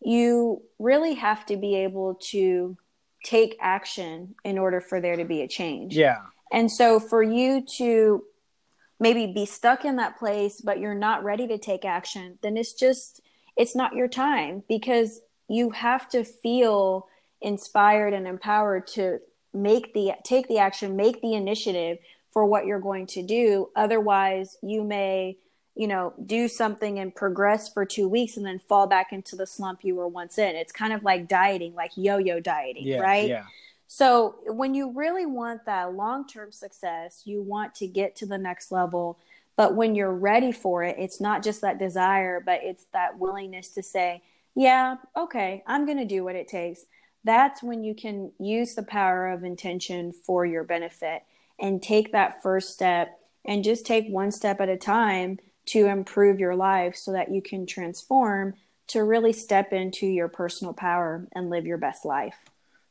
[0.00, 2.76] you really have to be able to
[3.24, 5.96] take action in order for there to be a change.
[5.96, 6.22] Yeah.
[6.52, 8.24] And so for you to
[9.00, 12.72] maybe be stuck in that place, but you're not ready to take action, then it's
[12.72, 13.20] just,
[13.56, 17.06] it's not your time because you have to feel
[17.40, 19.20] inspired and empowered to
[19.54, 21.98] make the take the action make the initiative
[22.32, 23.68] for what you're going to do.
[23.74, 25.36] Otherwise you may
[25.74, 29.46] you know do something and progress for two weeks and then fall back into the
[29.46, 30.56] slump you were once in.
[30.56, 33.28] It's kind of like dieting like yo-yo dieting yeah, right?
[33.28, 33.44] yeah.
[33.90, 38.70] So when you really want that long-term success you want to get to the next
[38.70, 39.18] level.
[39.56, 43.68] But when you're ready for it it's not just that desire but it's that willingness
[43.70, 44.22] to say
[44.54, 46.84] yeah okay i'm going to do what it takes
[47.24, 51.22] that's when you can use the power of intention for your benefit
[51.60, 56.38] and take that first step and just take one step at a time to improve
[56.38, 58.54] your life so that you can transform
[58.88, 62.36] to really step into your personal power and live your best life.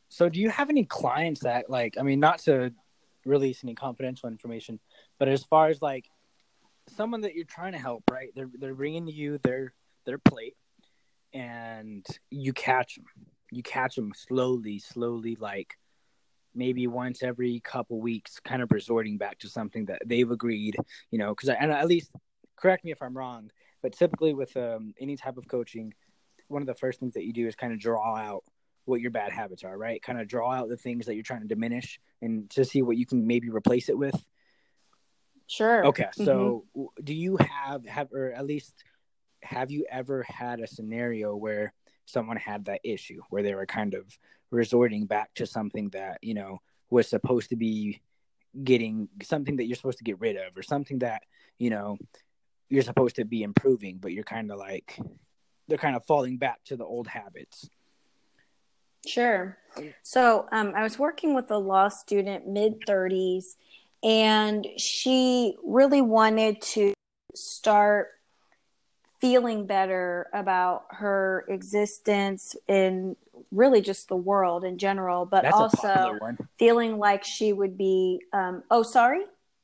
[0.10, 2.72] So, do you have any clients that, like, I mean, not to
[3.26, 4.80] release any confidential information,
[5.20, 6.06] but as far as like
[6.96, 8.30] someone that you're trying to help, right?
[8.36, 9.74] They're they're bringing you their
[10.06, 10.56] their plate,
[11.34, 13.06] and you catch them.
[13.52, 15.78] You catch them slowly, slowly, like
[16.54, 20.76] maybe once every couple weeks, kind of resorting back to something that they've agreed,
[21.12, 22.12] you know, because and at least
[22.56, 25.94] correct me if I'm wrong, but typically with um, any type of coaching,
[26.48, 28.44] one of the first things that you do is kind of draw out
[28.86, 30.02] what your bad habits are, right?
[30.02, 32.98] Kind of draw out the things that you're trying to diminish and to see what
[32.98, 34.16] you can maybe replace it with.
[35.48, 35.86] Sure.
[35.88, 36.08] Okay.
[36.14, 37.04] So, mm-hmm.
[37.04, 38.84] do you have have or at least
[39.44, 41.74] have you ever had a scenario where
[42.08, 44.18] someone had that issue where they were kind of
[44.50, 48.02] resorting back to something that, you know, was supposed to be
[48.64, 51.22] getting something that you're supposed to get rid of or something that,
[51.60, 51.98] you know,
[52.70, 54.98] you're supposed to be improving, but you're kind of like
[55.68, 57.70] they're kind of falling back to the old habits.
[59.06, 59.58] Sure.
[60.04, 63.56] So um, I was working with a law student, mid 30s,
[64.04, 66.94] and she really wanted to
[67.36, 68.10] start
[69.20, 73.16] feeling better about her existence in
[73.52, 76.18] really just the world in general, but that's also
[76.60, 78.22] feeling like she would be.
[78.34, 79.22] Um, oh, sorry.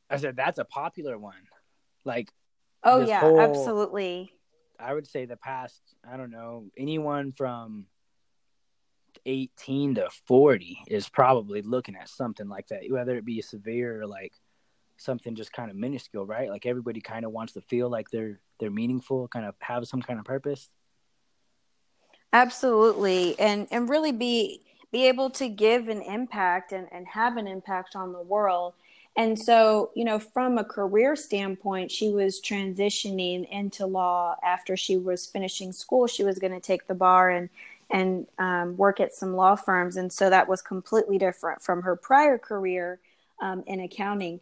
[0.10, 1.36] I said that's a popular one.
[2.06, 2.32] Like,
[2.84, 4.32] oh yeah, whole, absolutely.
[4.80, 5.82] I would say the past.
[6.10, 7.86] I don't know anyone from
[9.26, 14.08] 18 to 40 is probably looking at something like that, whether it be severe or
[14.08, 14.34] like
[14.98, 16.50] something just kind of minuscule, right?
[16.50, 20.02] Like everybody kind of wants to feel like they're they're meaningful, kind of have some
[20.02, 20.70] kind of purpose.
[22.32, 23.38] Absolutely.
[23.40, 27.96] And and really be be able to give an impact and, and have an impact
[27.96, 28.74] on the world.
[29.16, 34.98] And so, you know, from a career standpoint, she was transitioning into law after she
[34.98, 36.08] was finishing school.
[36.08, 37.50] She was going to take the bar and
[37.90, 39.98] and um, work at some law firms.
[39.98, 43.00] And so that was completely different from her prior career
[43.40, 44.40] um, in accounting.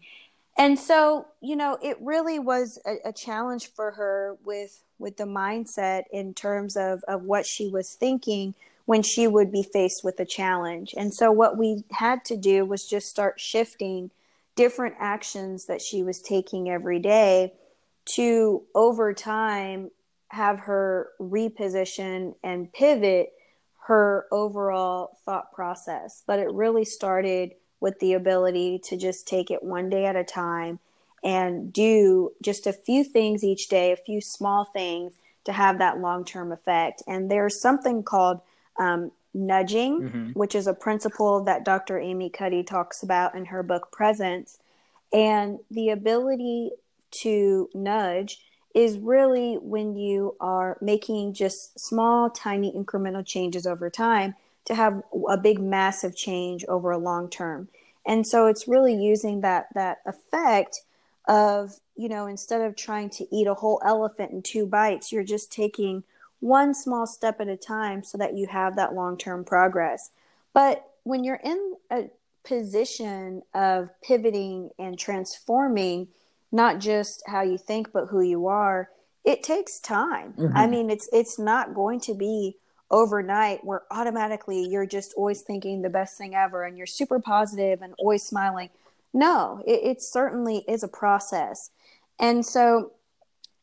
[0.58, 5.24] And so, you know, it really was a, a, challenge for her with with the
[5.24, 8.54] mindset in terms of, of what she was thinking
[8.86, 10.94] when she would be faced with a challenge.
[10.96, 14.12] And so what we had to do was just start shifting
[14.56, 17.54] different actions that she was taking every day
[18.16, 19.90] to over time
[20.30, 23.34] have her reposition and pivot
[23.88, 26.24] her overall thought process.
[26.26, 30.24] But it really started with the ability to just take it one day at a
[30.24, 30.80] time
[31.24, 35.14] and do just a few things each day, a few small things
[35.44, 37.04] to have that long term effect.
[37.08, 38.40] And there's something called
[38.80, 40.30] um, nudging, mm-hmm.
[40.32, 42.00] which is a principle that Dr.
[42.00, 44.60] Amy Cuddy talks about in her book Presence.
[45.12, 46.72] And the ability
[47.12, 48.40] to nudge
[48.74, 54.36] is really when you are making just small, tiny, incremental changes over time
[54.66, 57.68] to have a big, massive change over a long term.
[58.06, 60.82] And so it's really using that that effect
[61.28, 65.24] of you know instead of trying to eat a whole elephant in two bites, you're
[65.24, 66.04] just taking
[66.40, 70.10] one small step at a time so that you have that long term progress.
[70.54, 72.10] But when you're in a
[72.44, 76.08] position of pivoting and transforming
[76.52, 78.90] not just how you think but who you are
[79.24, 80.58] it takes time mm-hmm.
[80.58, 82.58] i mean it's it's not going to be
[82.92, 87.82] overnight where automatically you're just always thinking the best thing ever and you're super positive
[87.82, 88.70] and always smiling
[89.14, 91.72] no it, it certainly is a process
[92.20, 92.92] and so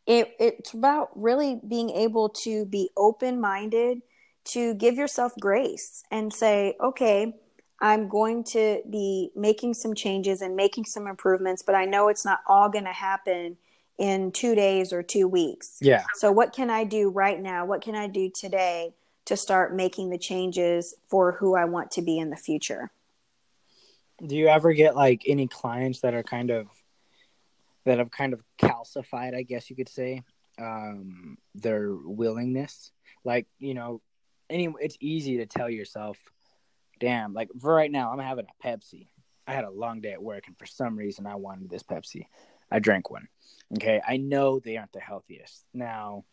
[0.06, 4.00] it, it's about really being able to be open minded
[4.44, 7.34] to give yourself grace and say okay
[7.80, 12.24] I'm going to be making some changes and making some improvements, but I know it's
[12.24, 13.56] not all going to happen
[13.98, 15.78] in two days or two weeks.
[15.80, 16.04] Yeah.
[16.14, 17.64] So, what can I do right now?
[17.64, 18.94] What can I do today
[19.28, 22.90] to start making the changes for who I want to be in the future?
[24.26, 26.68] Do you ever get like any clients that are kind of
[27.84, 30.22] that have kind of calcified, I guess you could say,
[30.58, 32.90] um, their willingness?
[33.22, 34.00] Like, you know,
[34.48, 36.18] any it's easy to tell yourself
[36.98, 39.08] damn, like for right now, I'm having a Pepsi.
[39.46, 42.26] I had a long day at work, and for some reason, I wanted this Pepsi.
[42.70, 43.28] I drank one.
[43.74, 45.64] Okay, I know they aren't the healthiest.
[45.72, 46.24] Now,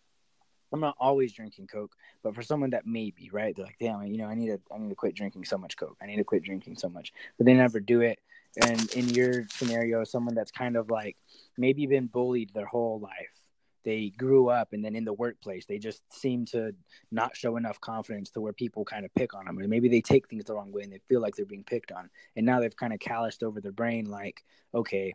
[0.75, 4.03] I'm not always drinking Coke, but for someone that may be right, they're like, damn,
[4.03, 5.97] you know, I need to, I need to quit drinking so much Coke.
[6.01, 8.19] I need to quit drinking so much, but they never do it.
[8.61, 11.15] And in your scenario, someone that's kind of like
[11.57, 13.31] maybe been bullied their whole life
[13.85, 16.73] they grew up and then in the workplace they just seem to
[17.11, 20.01] not show enough confidence to where people kind of pick on them and maybe they
[20.01, 22.59] take things the wrong way and they feel like they're being picked on and now
[22.59, 25.13] they've kind of calloused over their brain like okay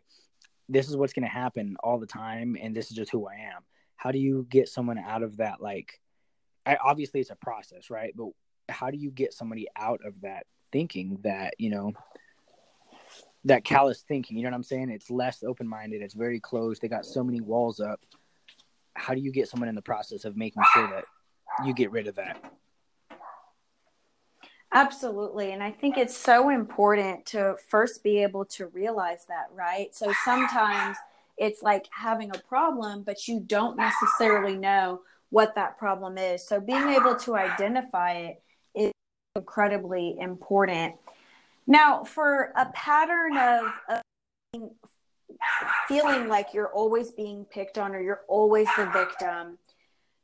[0.69, 3.33] this is what's going to happen all the time and this is just who i
[3.33, 3.61] am
[4.01, 5.99] how do you get someone out of that like
[6.65, 8.11] I, obviously it's a process right?
[8.15, 8.29] But
[8.67, 11.93] how do you get somebody out of that thinking that you know
[13.45, 14.37] that callous thinking?
[14.37, 14.89] You know what i'm saying?
[14.89, 16.01] It's less open-minded.
[16.01, 16.81] It's very closed.
[16.81, 17.99] They got so many walls up.
[18.95, 21.05] How do you get someone in the process of making sure that
[21.63, 22.43] you get rid of that?
[24.73, 25.51] Absolutely.
[25.51, 29.93] And I think it's so important to first be able to realize that, right?
[29.93, 30.97] So sometimes
[31.41, 36.47] it's like having a problem, but you don't necessarily know what that problem is.
[36.47, 38.43] So being able to identify it
[38.75, 38.91] is
[39.35, 40.95] incredibly important.
[41.67, 44.71] Now, for a pattern of, of
[45.87, 49.57] feeling like you're always being picked on or you're always the victim,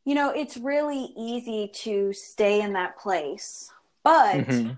[0.05, 3.71] you know, it's really easy to stay in that place
[4.07, 4.71] but mm-hmm.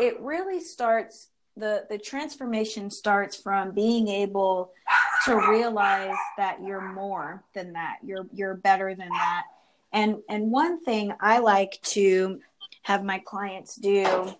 [0.00, 4.70] it really starts the the transformation starts from being able
[5.28, 7.98] to realize that you're more than that.
[8.02, 9.44] You're you're better than that.
[9.92, 12.40] And and one thing i like to
[12.82, 14.34] have my clients do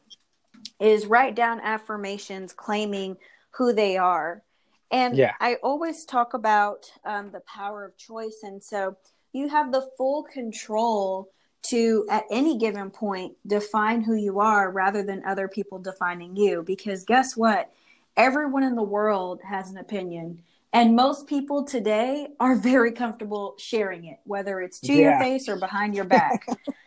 [0.81, 3.17] is write down affirmations claiming
[3.51, 4.43] who they are.
[4.91, 5.35] And yeah.
[5.41, 8.41] i always talk about um, the power of choice.
[8.43, 8.97] And so
[9.33, 11.31] you have the full control
[11.61, 16.63] to at any given point define who you are rather than other people defining you.
[16.63, 17.71] Because guess what?
[18.17, 24.05] Everyone in the world has an opinion and most people today are very comfortable sharing
[24.05, 25.11] it whether it's to yeah.
[25.11, 26.47] your face or behind your back.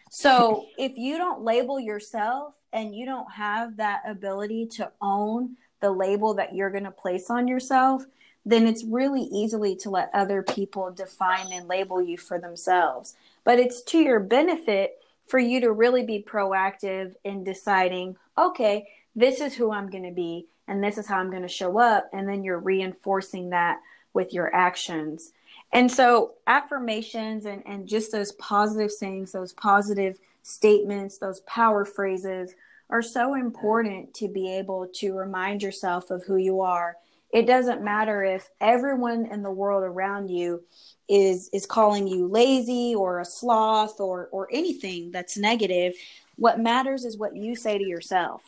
[0.09, 5.91] So if you don't label yourself and you don't have that ability to own the
[5.91, 8.05] label that you're going to place on yourself
[8.45, 13.15] then it's really easily to let other people define and label you for themselves.
[13.43, 19.41] But it's to your benefit for you to really be proactive in deciding, okay, this
[19.41, 22.09] is who I'm going to be and this is how I'm going to show up.
[22.13, 23.79] And then you're reinforcing that
[24.13, 25.33] with your actions.
[25.73, 32.53] And so, affirmations and, and just those positive sayings, those positive statements, those power phrases
[32.89, 36.97] are so important to be able to remind yourself of who you are.
[37.31, 40.63] It doesn't matter if everyone in the world around you
[41.07, 45.93] is is calling you lazy or a sloth or or anything that's negative
[46.37, 48.41] what matters is what you say to yourself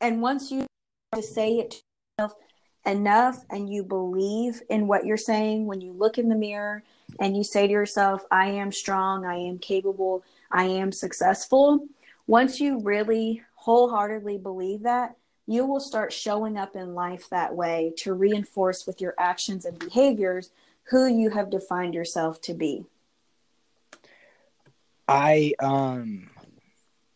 [0.00, 0.64] and once you
[1.22, 1.76] say it to
[2.18, 2.38] yourself
[2.86, 6.82] enough and you believe in what you're saying when you look in the mirror
[7.20, 11.86] and you say to yourself i am strong i am capable i am successful
[12.26, 17.92] once you really wholeheartedly believe that you will start showing up in life that way
[17.98, 20.50] to reinforce with your actions and behaviors
[20.84, 22.84] who you have defined yourself to be?
[25.06, 26.30] I um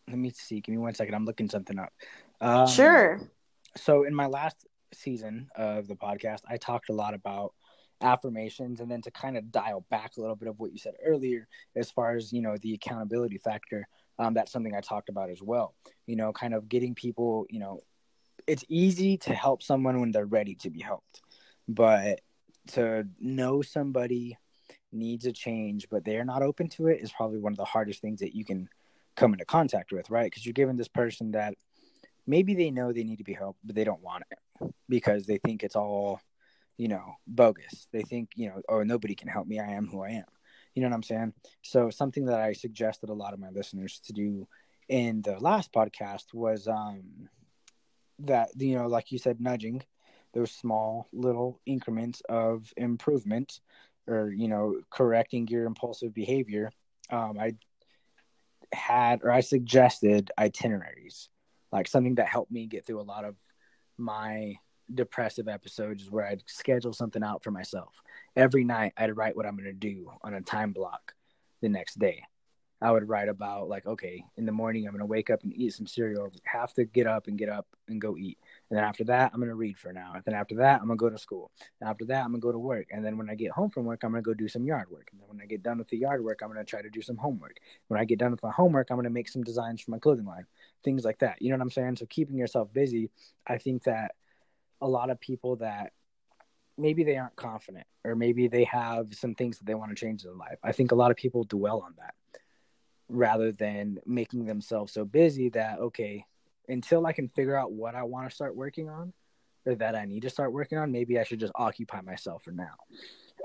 [0.08, 0.60] let me see.
[0.60, 1.14] Give me one second.
[1.14, 1.92] I'm looking something up.
[2.40, 3.20] Um, sure.
[3.76, 7.54] So in my last season of the podcast, I talked a lot about
[8.00, 10.94] affirmations and then to kind of dial back a little bit of what you said
[11.04, 13.88] earlier as far as you know the accountability factor
[14.20, 15.74] um, that's something i talked about as well.
[16.06, 17.80] You know kind of getting people you know
[18.46, 21.22] it's easy to help someone when they're ready to be helped
[21.66, 22.20] but
[22.68, 24.38] to know somebody
[24.92, 28.00] needs a change but they're not open to it is probably one of the hardest
[28.00, 28.68] things that you can
[29.18, 30.30] come into contact with right?
[30.30, 31.54] Because you're giving this person that
[32.28, 34.38] maybe they know they need to be helped but they don't want it
[34.88, 36.20] because they think it's all
[36.76, 37.88] you know bogus.
[37.92, 39.58] They think you know oh nobody can help me.
[39.58, 40.24] I am who i am.
[40.74, 41.32] You know what i'm saying?
[41.62, 44.46] So something that i suggested a lot of my listeners to do
[44.88, 47.02] in the last podcast was um
[48.20, 49.82] that you know like you said nudging
[50.34, 53.60] those small little increments of improvement
[54.06, 56.70] or you know correcting your impulsive behavior.
[57.10, 57.54] Um, i
[58.74, 61.30] had or i suggested itineraries
[61.72, 63.36] like something that helped me get through a lot of
[63.96, 64.54] my
[64.94, 67.94] depressive episodes is where i'd schedule something out for myself
[68.36, 71.14] every night i'd write what i'm going to do on a time block
[71.60, 72.22] the next day
[72.80, 75.72] I would write about like, okay, in the morning I'm gonna wake up and eat
[75.74, 76.30] some cereal.
[76.44, 78.38] Have to get up and get up and go eat.
[78.70, 80.14] And then after that, I'm gonna read for an hour.
[80.14, 81.50] And then after that, I'm gonna go to school.
[81.80, 82.86] And after that, I'm gonna go to work.
[82.92, 85.08] And then when I get home from work, I'm gonna go do some yard work.
[85.10, 87.02] And then when I get done with the yard work, I'm gonna try to do
[87.02, 87.56] some homework.
[87.88, 90.26] When I get done with my homework, I'm gonna make some designs for my clothing
[90.26, 90.46] line.
[90.84, 91.40] Things like that.
[91.40, 91.96] You know what I'm saying?
[91.96, 93.10] So keeping yourself busy,
[93.46, 94.14] I think that
[94.80, 95.92] a lot of people that
[96.76, 100.24] maybe they aren't confident or maybe they have some things that they want to change
[100.24, 100.58] in life.
[100.62, 102.14] I think a lot of people dwell on that
[103.08, 106.26] rather than making themselves so busy that okay
[106.68, 109.14] until i can figure out what i want to start working on
[109.64, 112.52] or that i need to start working on maybe i should just occupy myself for
[112.52, 112.76] now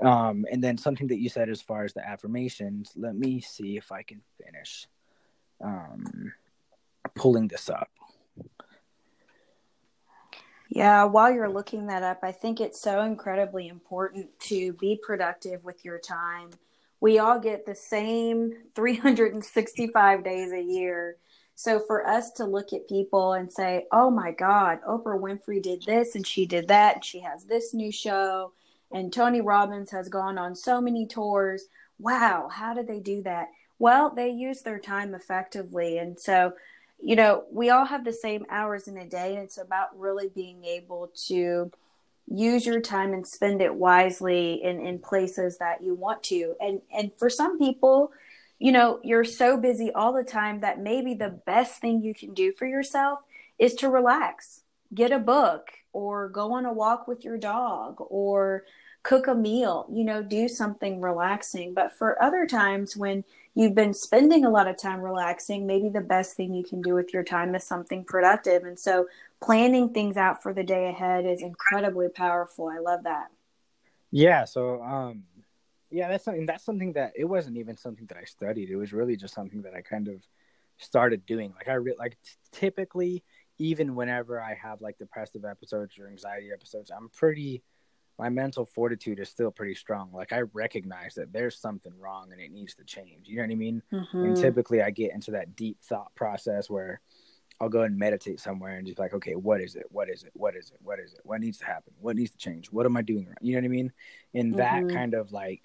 [0.00, 3.76] Um, and then something that you said as far as the affirmations, let me see
[3.76, 4.88] if I can finish
[5.62, 6.32] um,
[7.14, 7.88] pulling this up.
[10.68, 15.62] Yeah, while you're looking that up, I think it's so incredibly important to be productive
[15.62, 16.50] with your time.
[17.00, 21.18] We all get the same 365 days a year.
[21.54, 25.84] So for us to look at people and say, oh my God, Oprah Winfrey did
[25.84, 28.52] this and she did that, and she has this new show,
[28.90, 31.66] and Tony Robbins has gone on so many tours.
[32.00, 33.48] Wow, how did they do that?
[33.78, 35.98] Well, they use their time effectively.
[35.98, 36.54] And so
[37.02, 39.34] you know, we all have the same hours in a day.
[39.34, 41.70] And it's about really being able to
[42.26, 46.54] use your time and spend it wisely in, in places that you want to.
[46.60, 48.12] And and for some people,
[48.58, 52.32] you know, you're so busy all the time that maybe the best thing you can
[52.32, 53.20] do for yourself
[53.58, 54.62] is to relax,
[54.94, 58.64] get a book, or go on a walk with your dog, or
[59.02, 61.74] cook a meal, you know, do something relaxing.
[61.74, 63.22] But for other times when
[63.54, 66.94] you've been spending a lot of time relaxing, maybe the best thing you can do
[66.94, 68.64] with your time is something productive.
[68.64, 69.06] And so
[69.40, 72.68] planning things out for the day ahead is incredibly powerful.
[72.68, 73.28] I love that.
[74.10, 75.24] Yeah, so um
[75.90, 78.70] yeah, that's something that's something that it wasn't even something that I studied.
[78.70, 80.22] It was really just something that I kind of
[80.78, 81.52] started doing.
[81.54, 83.22] Like I re- like t- typically
[83.58, 87.62] even whenever I have like depressive episodes or anxiety episodes, I'm pretty
[88.18, 90.10] my mental fortitude is still pretty strong.
[90.12, 93.28] Like I recognize that there's something wrong and it needs to change.
[93.28, 93.82] You know what I mean?
[93.92, 94.24] Mm-hmm.
[94.24, 97.00] And typically I get into that deep thought process where
[97.60, 99.86] I'll go and meditate somewhere and just like, okay, what is it?
[99.90, 100.30] What is it?
[100.34, 100.78] What is it?
[100.82, 101.20] What is it?
[101.24, 101.92] What needs to happen?
[102.00, 102.68] What needs to change?
[102.70, 103.36] What am I doing wrong?
[103.40, 103.92] You know what I mean?
[104.34, 104.88] And mm-hmm.
[104.88, 105.62] that kind of like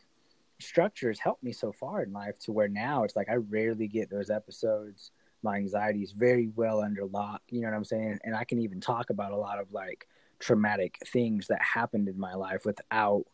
[0.60, 3.88] structure has helped me so far in life to where now it's like I rarely
[3.88, 5.12] get those episodes.
[5.42, 7.42] My anxiety is very well under lock.
[7.50, 8.20] You know what I'm saying?
[8.24, 10.08] And I can even talk about a lot of like
[10.40, 13.26] traumatic things that happened in my life without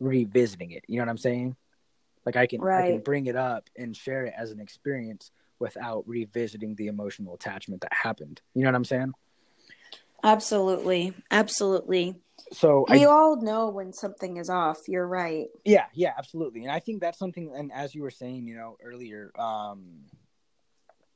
[0.00, 0.84] revisiting it.
[0.88, 1.56] You know what I'm saying?
[2.24, 2.84] Like I can right.
[2.84, 7.34] I can bring it up and share it as an experience without revisiting the emotional
[7.34, 8.40] attachment that happened.
[8.54, 9.12] You know what I'm saying?
[10.22, 11.14] Absolutely.
[11.30, 12.16] Absolutely.
[12.52, 14.88] So we I, all know when something is off.
[14.88, 15.46] You're right.
[15.64, 16.62] Yeah, yeah, absolutely.
[16.62, 20.04] And I think that's something and as you were saying, you know, earlier, um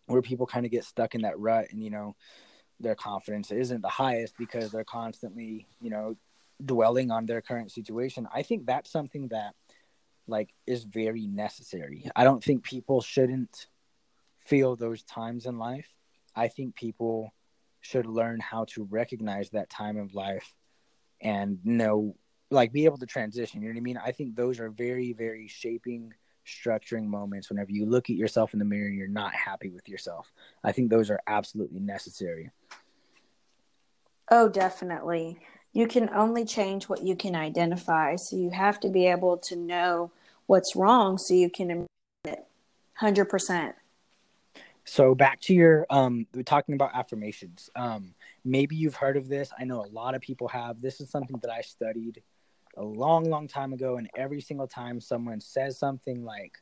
[0.06, 2.16] where people kind of get stuck in that rut and you know,
[2.80, 6.16] their confidence isn't the highest because they're constantly, you know,
[6.64, 8.26] dwelling on their current situation.
[8.34, 9.54] I think that's something that
[10.26, 12.10] like is very necessary.
[12.14, 13.66] I don't think people shouldn't
[14.38, 15.88] feel those times in life.
[16.34, 17.32] I think people
[17.80, 20.54] should learn how to recognize that time of life
[21.20, 22.16] and know
[22.50, 23.62] like be able to transition.
[23.62, 24.00] You know what I mean?
[24.04, 26.12] I think those are very, very shaping
[26.46, 29.88] structuring moments whenever you look at yourself in the mirror and you're not happy with
[29.88, 30.32] yourself.
[30.64, 32.50] I think those are absolutely necessary.
[34.30, 35.38] Oh, definitely.
[35.72, 38.16] You can only change what you can identify.
[38.16, 40.12] So you have to be able to know
[40.46, 41.88] what's wrong so you can improve
[42.24, 42.46] it
[43.00, 43.74] 100%.
[44.84, 47.70] So back to your um we're talking about affirmations.
[47.76, 48.14] Um
[48.44, 49.50] maybe you've heard of this.
[49.58, 50.80] I know a lot of people have.
[50.80, 52.22] This is something that I studied
[52.76, 56.58] a long, long time ago, and every single time someone says something like,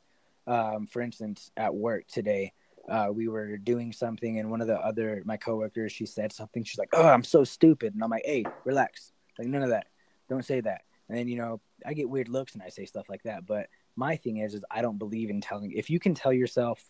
[0.47, 2.53] um, for instance, at work today,
[2.89, 6.64] uh, we were doing something, and one of the other my coworkers, she said something.
[6.64, 9.12] She's like, "Oh, I'm so stupid," and I'm like, "Hey, relax.
[9.39, 9.86] Like none of that.
[10.28, 13.09] Don't say that." And then you know, I get weird looks and I say stuff
[13.09, 13.47] like that.
[13.47, 15.72] But my thing is, is I don't believe in telling.
[15.72, 16.82] If you can tell yourself,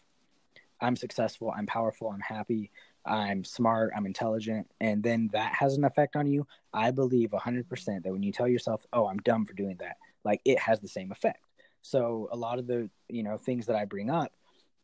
[0.81, 2.71] "I'm successful, I'm powerful, I'm happy,"
[3.05, 8.03] I'm smart, I'm intelligent, and then that has an effect on you, I believe 100%
[8.05, 10.89] that when you tell yourself, "Oh, I'm dumb for doing that," like it has the
[10.89, 11.45] same effect.
[11.83, 14.33] So a lot of the, you know, things that I bring up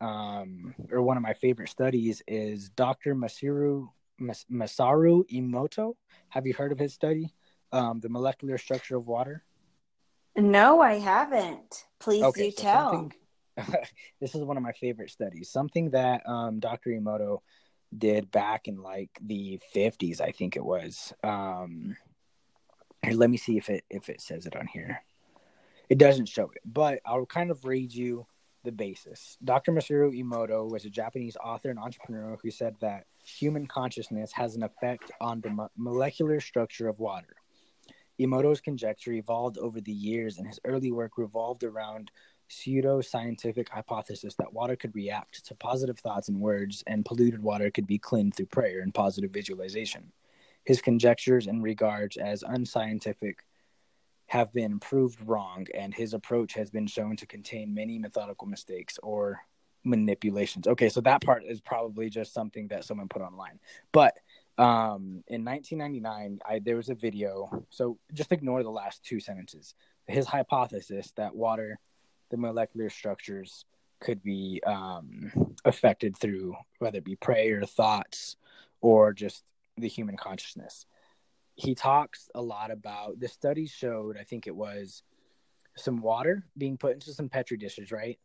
[0.01, 3.15] um or one of my favorite studies is Dr.
[3.15, 3.89] Masaru
[4.19, 5.95] Mas- Masaru Emoto.
[6.29, 7.33] Have you heard of his study?
[7.71, 9.43] Um, the molecular structure of water?
[10.37, 11.85] No, I haven't.
[11.99, 13.11] Please okay, do so tell.
[14.19, 15.49] this is one of my favorite studies.
[15.49, 16.91] Something that um, Dr.
[16.91, 17.39] Emoto
[17.97, 21.95] did back in like the 50s i think it was um
[23.03, 25.01] here, let me see if it if it says it on here
[25.89, 28.25] it doesn't show it but i'll kind of read you
[28.65, 33.65] the basis dr masaru emoto was a japanese author and entrepreneur who said that human
[33.65, 37.35] consciousness has an effect on the mo- molecular structure of water
[38.19, 42.11] emoto's conjecture evolved over the years and his early work revolved around
[42.47, 47.87] pseudo-scientific hypothesis that water could react to positive thoughts and words and polluted water could
[47.87, 50.11] be cleaned through prayer and positive visualization.
[50.63, 53.45] His conjectures in regards as unscientific
[54.27, 58.97] have been proved wrong, and his approach has been shown to contain many methodical mistakes
[59.03, 59.39] or
[59.83, 60.67] manipulations.
[60.67, 63.59] Okay, so that part is probably just something that someone put online.
[63.91, 64.17] But
[64.57, 67.65] um, in 1999, I, there was a video.
[67.69, 69.75] So just ignore the last two sentences
[70.07, 71.79] his hypothesis that water,
[72.29, 73.65] the molecular structures,
[73.99, 78.35] could be um, affected through whether it be prayer, thoughts,
[78.81, 79.43] or just
[79.77, 80.85] the human consciousness.
[81.55, 85.03] He talks a lot about the studies showed, I think it was
[85.77, 88.19] some water being put into some petri dishes, right?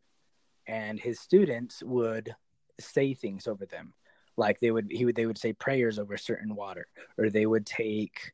[0.66, 2.34] And his students would
[2.80, 3.94] say things over them.
[4.36, 6.86] Like they would he would they would say prayers over certain water,
[7.18, 8.32] or they would take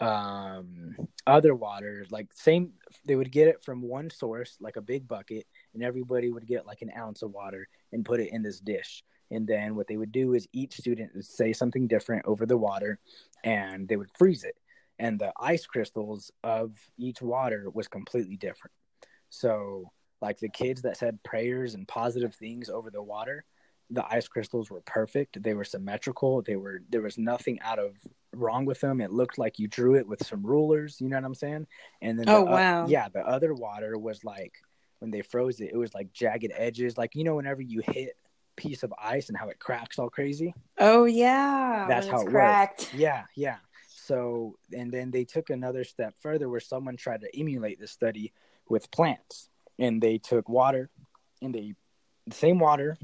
[0.00, 0.94] um
[1.26, 2.72] other water like same
[3.04, 6.66] they would get it from one source like a big bucket and everybody would get
[6.66, 9.96] like an ounce of water and put it in this dish and then what they
[9.96, 12.98] would do is each student would say something different over the water
[13.44, 14.56] and they would freeze it.
[14.98, 18.72] And the ice crystals of each water was completely different.
[19.30, 23.44] So like the kids that said prayers and positive things over the water
[23.90, 25.42] the ice crystals were perfect.
[25.42, 26.42] They were symmetrical.
[26.42, 27.96] They were there was nothing out of
[28.34, 29.00] wrong with them.
[29.00, 31.66] It looked like you drew it with some rulers you know what i'm saying?
[32.02, 32.84] And then oh the, wow.
[32.84, 34.52] uh, yeah the other water was like
[34.98, 36.98] when they froze it it was like jagged edges.
[36.98, 38.16] Like you know whenever you hit
[38.58, 40.54] piece of ice and how it cracks all crazy.
[40.78, 42.80] Oh yeah that's how it cracked.
[42.80, 43.56] Works yeah yeah.
[43.88, 48.32] So and then they took another step further where someone tried to emulate this study
[48.68, 49.48] with plants.
[49.78, 50.90] And they took water
[51.40, 51.74] and they
[52.26, 52.98] the same water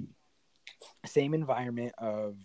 [1.06, 2.36] same environment of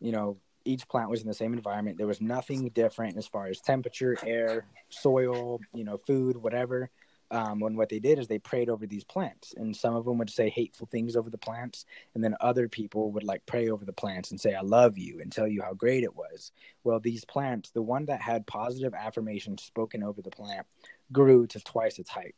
[0.00, 1.98] you know each plant was in the same environment.
[1.98, 6.90] There was nothing different as far as temperature air soil you know food whatever
[7.34, 10.18] um, when what they did is they prayed over these plants and some of them
[10.18, 13.84] would say hateful things over the plants and then other people would like pray over
[13.84, 16.52] the plants and say i love you and tell you how great it was
[16.84, 20.66] well these plants the one that had positive affirmations spoken over the plant
[21.12, 22.36] grew to twice its height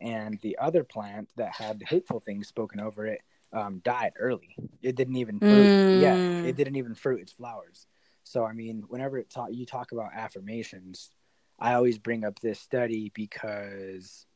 [0.00, 3.20] and the other plant that had hateful things spoken over it
[3.52, 4.54] um, died early.
[4.82, 5.72] It didn't even fruit.
[5.72, 6.00] Mm.
[6.00, 7.86] Yeah, it didn't even fruit its flowers.
[8.24, 11.10] So I mean, whenever it ta- you talk about affirmations,
[11.58, 14.26] I always bring up this study because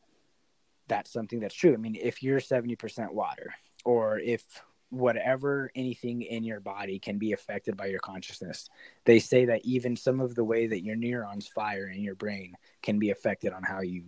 [0.89, 1.75] that's something that's true.
[1.75, 3.55] I mean, if you're seventy percent water,
[3.85, 4.43] or if
[4.91, 8.69] whatever anything in your body can be affected by your consciousness,
[9.05, 12.55] they say that even some of the way that your neurons fire in your brain
[12.83, 14.05] can be affected on how you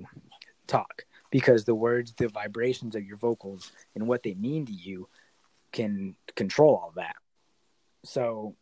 [0.67, 5.09] talk because the words, the vibrations of your vocals, and what they mean to you
[5.73, 7.17] can control all that.
[8.05, 8.55] So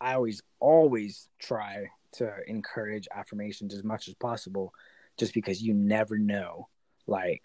[0.00, 4.72] I always, always try to encourage affirmations as much as possible
[5.18, 6.68] just because you never know,
[7.06, 7.42] like,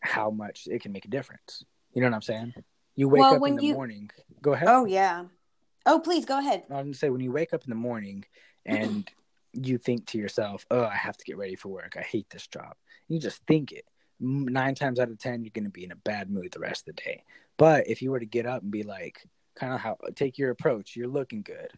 [0.00, 1.64] how much it can make a difference.
[1.94, 2.54] You know what I'm saying?
[2.96, 4.10] You wake Well, up in the you- morning.
[4.40, 4.68] Go ahead.
[4.68, 5.26] oh yeah
[5.86, 8.24] oh please go ahead I'm gonna say when you wake up in the morning
[8.66, 9.08] and
[9.52, 11.94] you think to yourself, "Oh, I have to get ready for work.
[11.96, 12.74] I hate this job."
[13.08, 13.84] You just think it.
[14.18, 16.96] Nine times out of ten, you're gonna be in a bad mood the rest of
[16.96, 17.24] the day.
[17.58, 19.24] But if you were to get up and be like,
[19.54, 21.70] kind of how take your approach, you're looking good.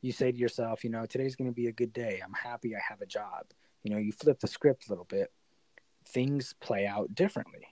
[0.00, 2.20] You say to yourself, you know, today's gonna be a good day.
[2.24, 3.46] I'm happy I have a job.
[3.84, 5.30] You know, you flip the script a little bit.
[6.12, 7.66] Things play out differently.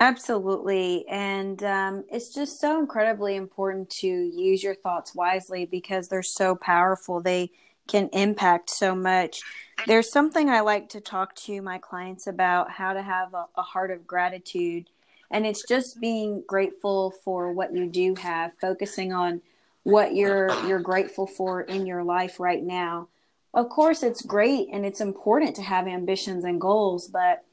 [0.00, 1.06] Absolutely.
[1.08, 6.56] And um, it's just so incredibly important to use your thoughts wisely because they're so
[6.56, 7.20] powerful.
[7.20, 7.52] They
[7.86, 9.42] can impact so much.
[9.86, 13.62] There's something I like to talk to my clients about how to have a, a
[13.62, 14.90] heart of gratitude.
[15.30, 19.42] And it's just being grateful for what you do have, focusing on
[19.84, 23.08] what you're you're grateful for in your life right now.
[23.54, 27.44] Of course, it's great and it's important to have ambitions and goals, but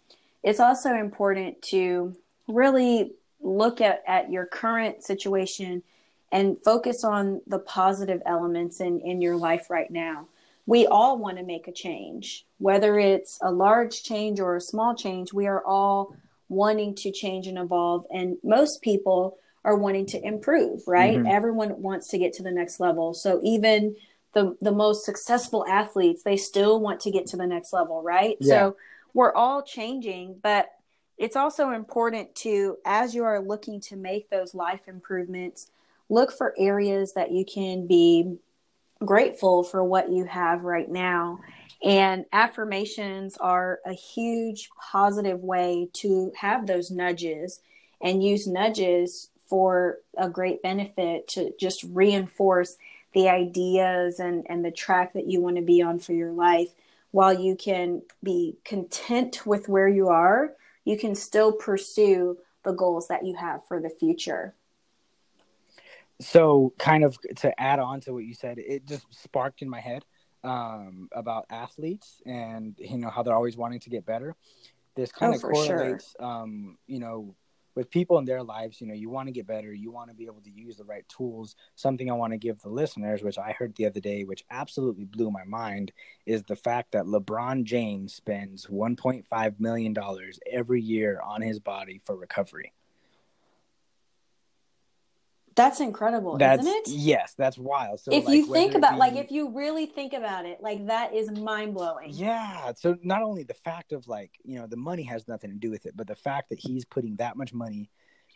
[0.43, 2.15] it's also important to
[2.47, 5.83] really look at, at your current situation
[6.31, 10.27] and focus on the positive elements in, in your life right now.
[10.65, 14.95] We all want to make a change, whether it's a large change or a small
[14.95, 16.15] change, we are all
[16.49, 18.05] wanting to change and evolve.
[18.11, 21.19] And most people are wanting to improve, right?
[21.19, 21.29] Mhm.
[21.29, 23.13] Everyone wants to get to the next level.
[23.13, 23.95] So even
[24.34, 28.38] the, the most successful athletes, they still want to get to the next level, right?
[28.39, 28.47] Yeah.
[28.47, 28.77] So
[29.13, 30.69] we're all changing, but
[31.17, 35.69] it's also important to, as you are looking to make those life improvements,
[36.09, 38.38] look for areas that you can be
[39.03, 41.39] grateful for what you have right now.
[41.84, 47.59] And affirmations are a huge positive way to have those nudges
[48.01, 52.77] and use nudges for a great benefit to just reinforce
[53.14, 56.74] the ideas and, and the track that you want to be on for your life.
[57.12, 60.53] While you can be content with where you are,
[60.86, 64.55] you can still pursue the goals that you have for the future.
[66.20, 69.80] so kind of to add on to what you said it just sparked in my
[69.80, 70.05] head
[70.43, 74.36] um, about athletes and you know how they're always wanting to get better
[74.95, 75.78] this kind Oh, of for sure.
[75.78, 77.36] correlates um, you know
[77.76, 80.15] with people in their lives, you know, you want to get better, you want to
[80.15, 81.55] be able to use the right tools.
[81.76, 85.05] Something I want to give the listeners, which I heard the other day, which absolutely
[85.05, 85.91] blew my mind,
[86.26, 89.95] is the fact that LeBron James spends $1.5 million
[90.51, 92.74] every year on his body for recovery.
[95.62, 96.88] That's incredible, That's, isn't it?
[96.88, 97.99] Yes, that's wild.
[97.99, 100.88] So if like, you think about be- like if you really think about it, like
[100.88, 102.09] that is mind blowing.
[102.12, 102.74] Yeah.
[102.76, 105.70] So not only the fact of like, you know, the money has nothing to do
[105.70, 107.91] with it, but the fact that he's putting that much money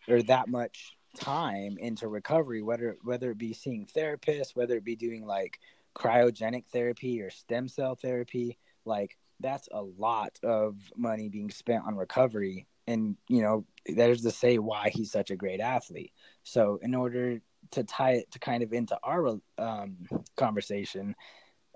[0.08, 4.96] or that much time into recovery, whether whether it be seeing therapists, whether it be
[4.96, 5.60] doing like
[5.96, 11.96] cryogenic therapy or stem cell therapy, like that's a lot of money being spent on
[11.96, 12.68] recovery.
[12.88, 16.12] And, you know, that is to say why he's such a great athlete.
[16.44, 17.40] So in order
[17.72, 19.98] to tie it to kind of into our um,
[20.36, 21.16] conversation,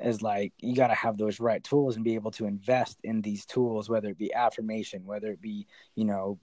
[0.01, 3.21] is like you got to have those right tools and be able to invest in
[3.21, 6.39] these tools whether it be affirmation whether it be you know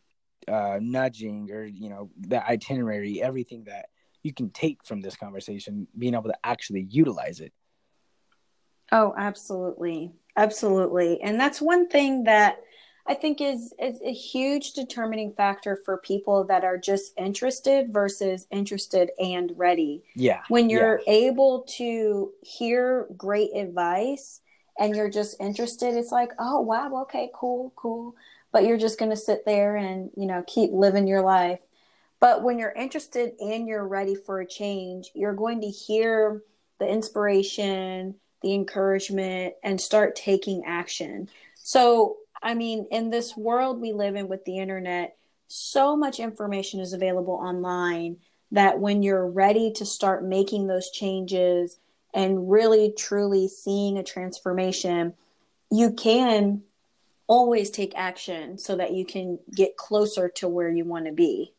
[0.47, 3.87] uh, nudging or you know the itinerary everything that
[4.23, 7.51] you can take from this conversation being able to actually utilize it
[8.93, 10.13] Oh, absolutely.
[10.37, 11.21] Absolutely.
[11.23, 12.59] And that's one thing that
[13.09, 18.47] I think is is a huge determining factor for people that are just interested versus
[18.51, 20.05] interested and ready.
[20.15, 24.41] yeah When you're able to hear great advice
[24.79, 28.15] and you're just interested, it's like, "Oh, wow, okay, cool, cool."
[28.53, 31.61] But you're just going to sit there and, you know, keep living your life.
[32.21, 36.43] But when you're interested and you're ready for a change, you're going to hear
[36.79, 41.29] the inspiration, the encouragement, and start taking action.
[41.55, 45.17] So, I mean, in this world we live in with the internet,
[45.49, 48.19] so much information is available online
[48.53, 51.79] that when you're ready to start making those changes
[52.15, 55.15] and really truly seeing a transformation,
[55.71, 56.63] you can
[57.27, 61.53] always take action so that you can get closer to where you want to be.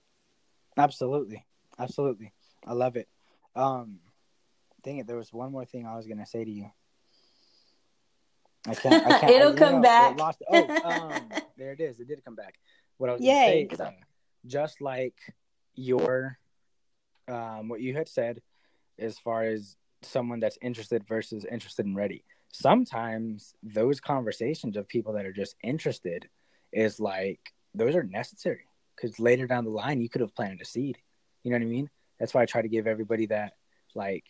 [0.77, 1.45] absolutely.
[1.79, 2.33] Absolutely.
[2.65, 3.07] I love it.
[3.55, 3.99] Um
[4.83, 6.71] dang it there was one more thing i was gonna say to you
[8.67, 10.17] i can't, I can't It'll I- come no, it back.
[10.17, 12.55] lost- oh um there it is it did come back
[12.97, 13.67] what i was Yay.
[13.69, 13.91] say is uh,
[14.45, 15.15] just like
[15.75, 16.37] your
[17.27, 18.41] um what you had said
[18.99, 25.13] as far as someone that's interested versus interested and ready sometimes those conversations of people
[25.13, 26.27] that are just interested
[26.71, 27.39] is like
[27.73, 28.65] those are necessary
[28.95, 30.97] because later down the line you could have planted a seed
[31.43, 31.89] you know what i mean
[32.19, 33.53] that's why i try to give everybody that
[33.95, 34.23] like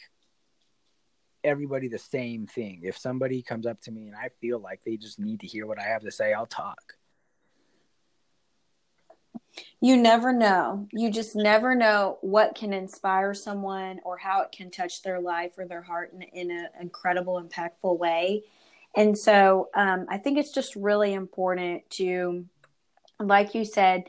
[1.47, 4.97] everybody the same thing if somebody comes up to me and i feel like they
[4.97, 6.97] just need to hear what i have to say i'll talk
[9.79, 10.87] You never know.
[10.91, 15.53] You just never know what can inspire someone or how it can touch their life
[15.57, 18.43] or their heart in, in an incredible, impactful way.
[18.95, 22.45] And so um, I think it's just really important to,
[23.19, 24.05] like you said,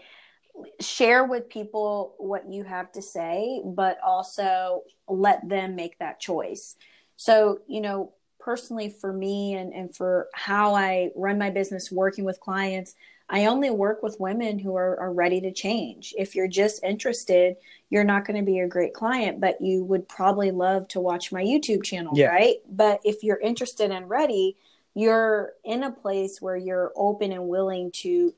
[0.81, 6.77] share with people what you have to say, but also let them make that choice.
[7.19, 12.25] So, you know, personally for me and, and for how I run my business working
[12.25, 12.95] with clients,
[13.29, 16.15] I only work with women who are, are ready to change.
[16.17, 17.57] If you're just interested,
[17.91, 21.33] you're not going to be a great client, but you would probably love to watch
[21.33, 22.29] my YouTube channel, Yeah.
[22.29, 22.57] right?
[22.71, 24.57] But if you're interested and ready,
[24.95, 28.33] you're in a place where you're open and willing to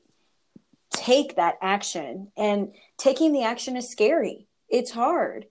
[0.89, 2.31] take that action.
[2.35, 5.45] And taking the action is scary, it's hard.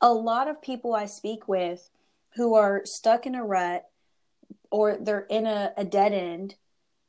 [0.00, 1.90] A lot of people I speak with
[2.36, 3.84] who are stuck in a rut
[4.70, 6.54] or they're in a, a dead end,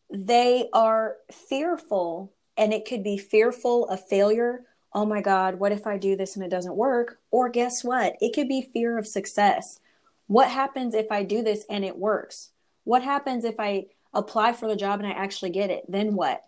[0.10, 4.64] they are fearful, and it could be fearful of failure.
[4.94, 7.20] Oh my God, what if I do this and it doesn't work?
[7.30, 8.16] Or guess what?
[8.22, 9.80] It could be fear of success.
[10.28, 12.52] What happens if I do this and it works?
[12.84, 15.84] What happens if I apply for the job and I actually get it?
[15.90, 16.44] Then what?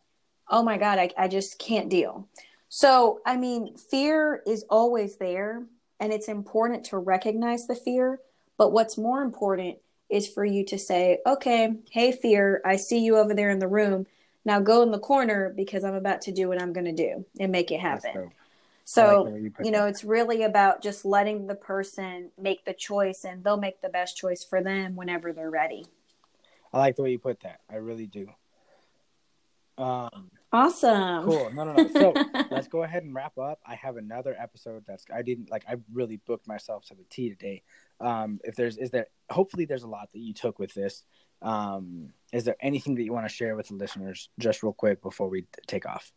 [0.50, 2.28] Oh my God, I, I just can't deal.
[2.70, 5.66] So, I mean, fear is always there,
[6.00, 8.20] and it's important to recognize the fear.
[8.60, 9.78] But what's more important
[10.10, 13.70] is for you to say, okay, hey, fear, I see you over there in the
[13.70, 14.06] room.
[14.44, 17.26] Now go in the corner because I'm about to do what I'm going to do
[17.40, 18.32] and make it happen.
[18.84, 19.90] So, like you you know, that.
[19.90, 24.18] it's really about just letting the person make the choice and they'll make the best
[24.18, 25.86] choice for them whenever they're ready.
[26.74, 27.62] I like the way you put that.
[27.72, 28.28] I really do.
[29.78, 31.26] Um, Awesome.
[31.26, 31.52] cool.
[31.54, 31.88] No, no, no.
[31.88, 32.16] So
[32.52, 33.60] let's go ahead and wrap up.
[33.66, 35.64] I have another episode that's I didn't like.
[35.70, 37.62] I really booked myself to the T today.
[38.00, 41.04] Um, if there's is there hopefully there's a lot that you took with this.
[41.42, 45.02] Um, is there anything that you want to share with the listeners just real quick
[45.02, 46.12] before we take off?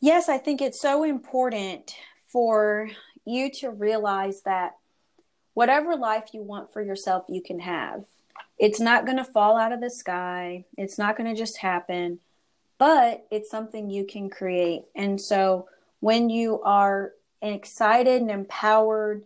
[0.00, 1.94] Yes, I think it's so important
[2.26, 2.90] for
[3.24, 4.72] you to realize that
[5.54, 8.04] whatever life you want for yourself, you can have.
[8.58, 12.20] It's not going to fall out of the sky, it's not going to just happen.
[12.78, 14.82] but it's something you can create.
[14.96, 15.68] And so
[16.00, 19.24] when you are excited and empowered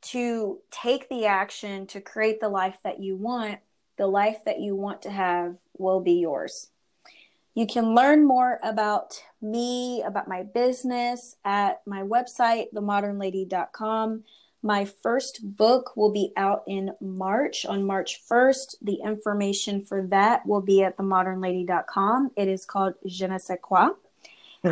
[0.00, 3.58] to take the action to create the life that you want,
[3.96, 6.70] the life that you want to have will be yours.
[7.54, 14.22] You can learn more about me, about my business at my website, themodernlady.com.
[14.62, 18.76] My first book will be out in March, on March 1st.
[18.82, 22.30] The information for that will be at themodernlady.com.
[22.36, 23.90] It is called Je ne sais quoi.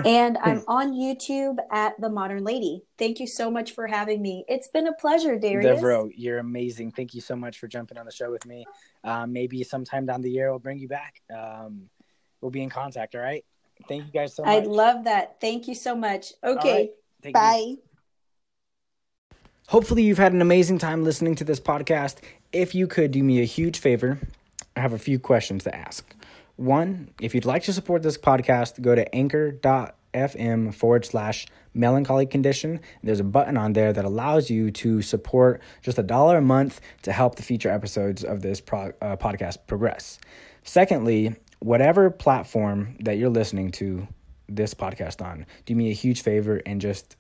[0.05, 2.83] And I'm on YouTube at The Modern Lady.
[2.99, 4.45] Thank you so much for having me.
[4.49, 5.81] It's been a pleasure, Darius.
[5.81, 6.93] Devoreaux, you're amazing.
[6.93, 8.65] Thank you so much for jumping on the show with me.
[9.05, 11.23] Um, maybe sometime down the year, we'll bring you back.
[11.35, 11.89] Um,
[12.41, 13.45] we'll be in contact, all right?
[13.89, 14.53] Thank you guys so much.
[14.53, 15.41] I love that.
[15.41, 16.33] Thank you so much.
[16.43, 16.91] Okay.
[17.25, 17.33] Right.
[17.33, 17.65] Bye.
[17.67, 17.79] You.
[19.69, 22.19] Hopefully, you've had an amazing time listening to this podcast.
[22.53, 24.19] If you could do me a huge favor,
[24.77, 26.16] I have a few questions to ask.
[26.57, 32.81] One, if you'd like to support this podcast, go to anchor.fm forward slash melancholy condition.
[33.03, 36.81] There's a button on there that allows you to support just a dollar a month
[37.03, 40.19] to help the future episodes of this pro- uh, podcast progress.
[40.63, 44.09] Secondly, whatever platform that you're listening to
[44.49, 47.17] this podcast on, do me a huge favor and just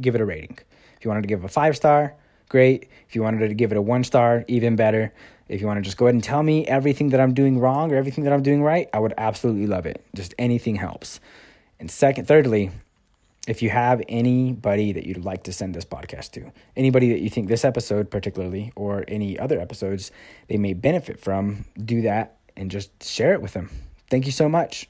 [0.00, 0.58] give it a rating.
[0.98, 2.14] If you wanted to give a five star,
[2.48, 2.88] great.
[3.08, 5.12] If you wanted to give it a one star, even better.
[5.48, 7.92] If you want to just go ahead and tell me everything that I'm doing wrong
[7.92, 10.04] or everything that I'm doing right, I would absolutely love it.
[10.14, 11.20] Just anything helps.
[11.80, 12.70] And second, thirdly,
[13.46, 17.30] if you have anybody that you'd like to send this podcast to, anybody that you
[17.30, 20.10] think this episode particularly or any other episodes
[20.48, 23.70] they may benefit from, do that and just share it with them.
[24.10, 24.88] Thank you so much.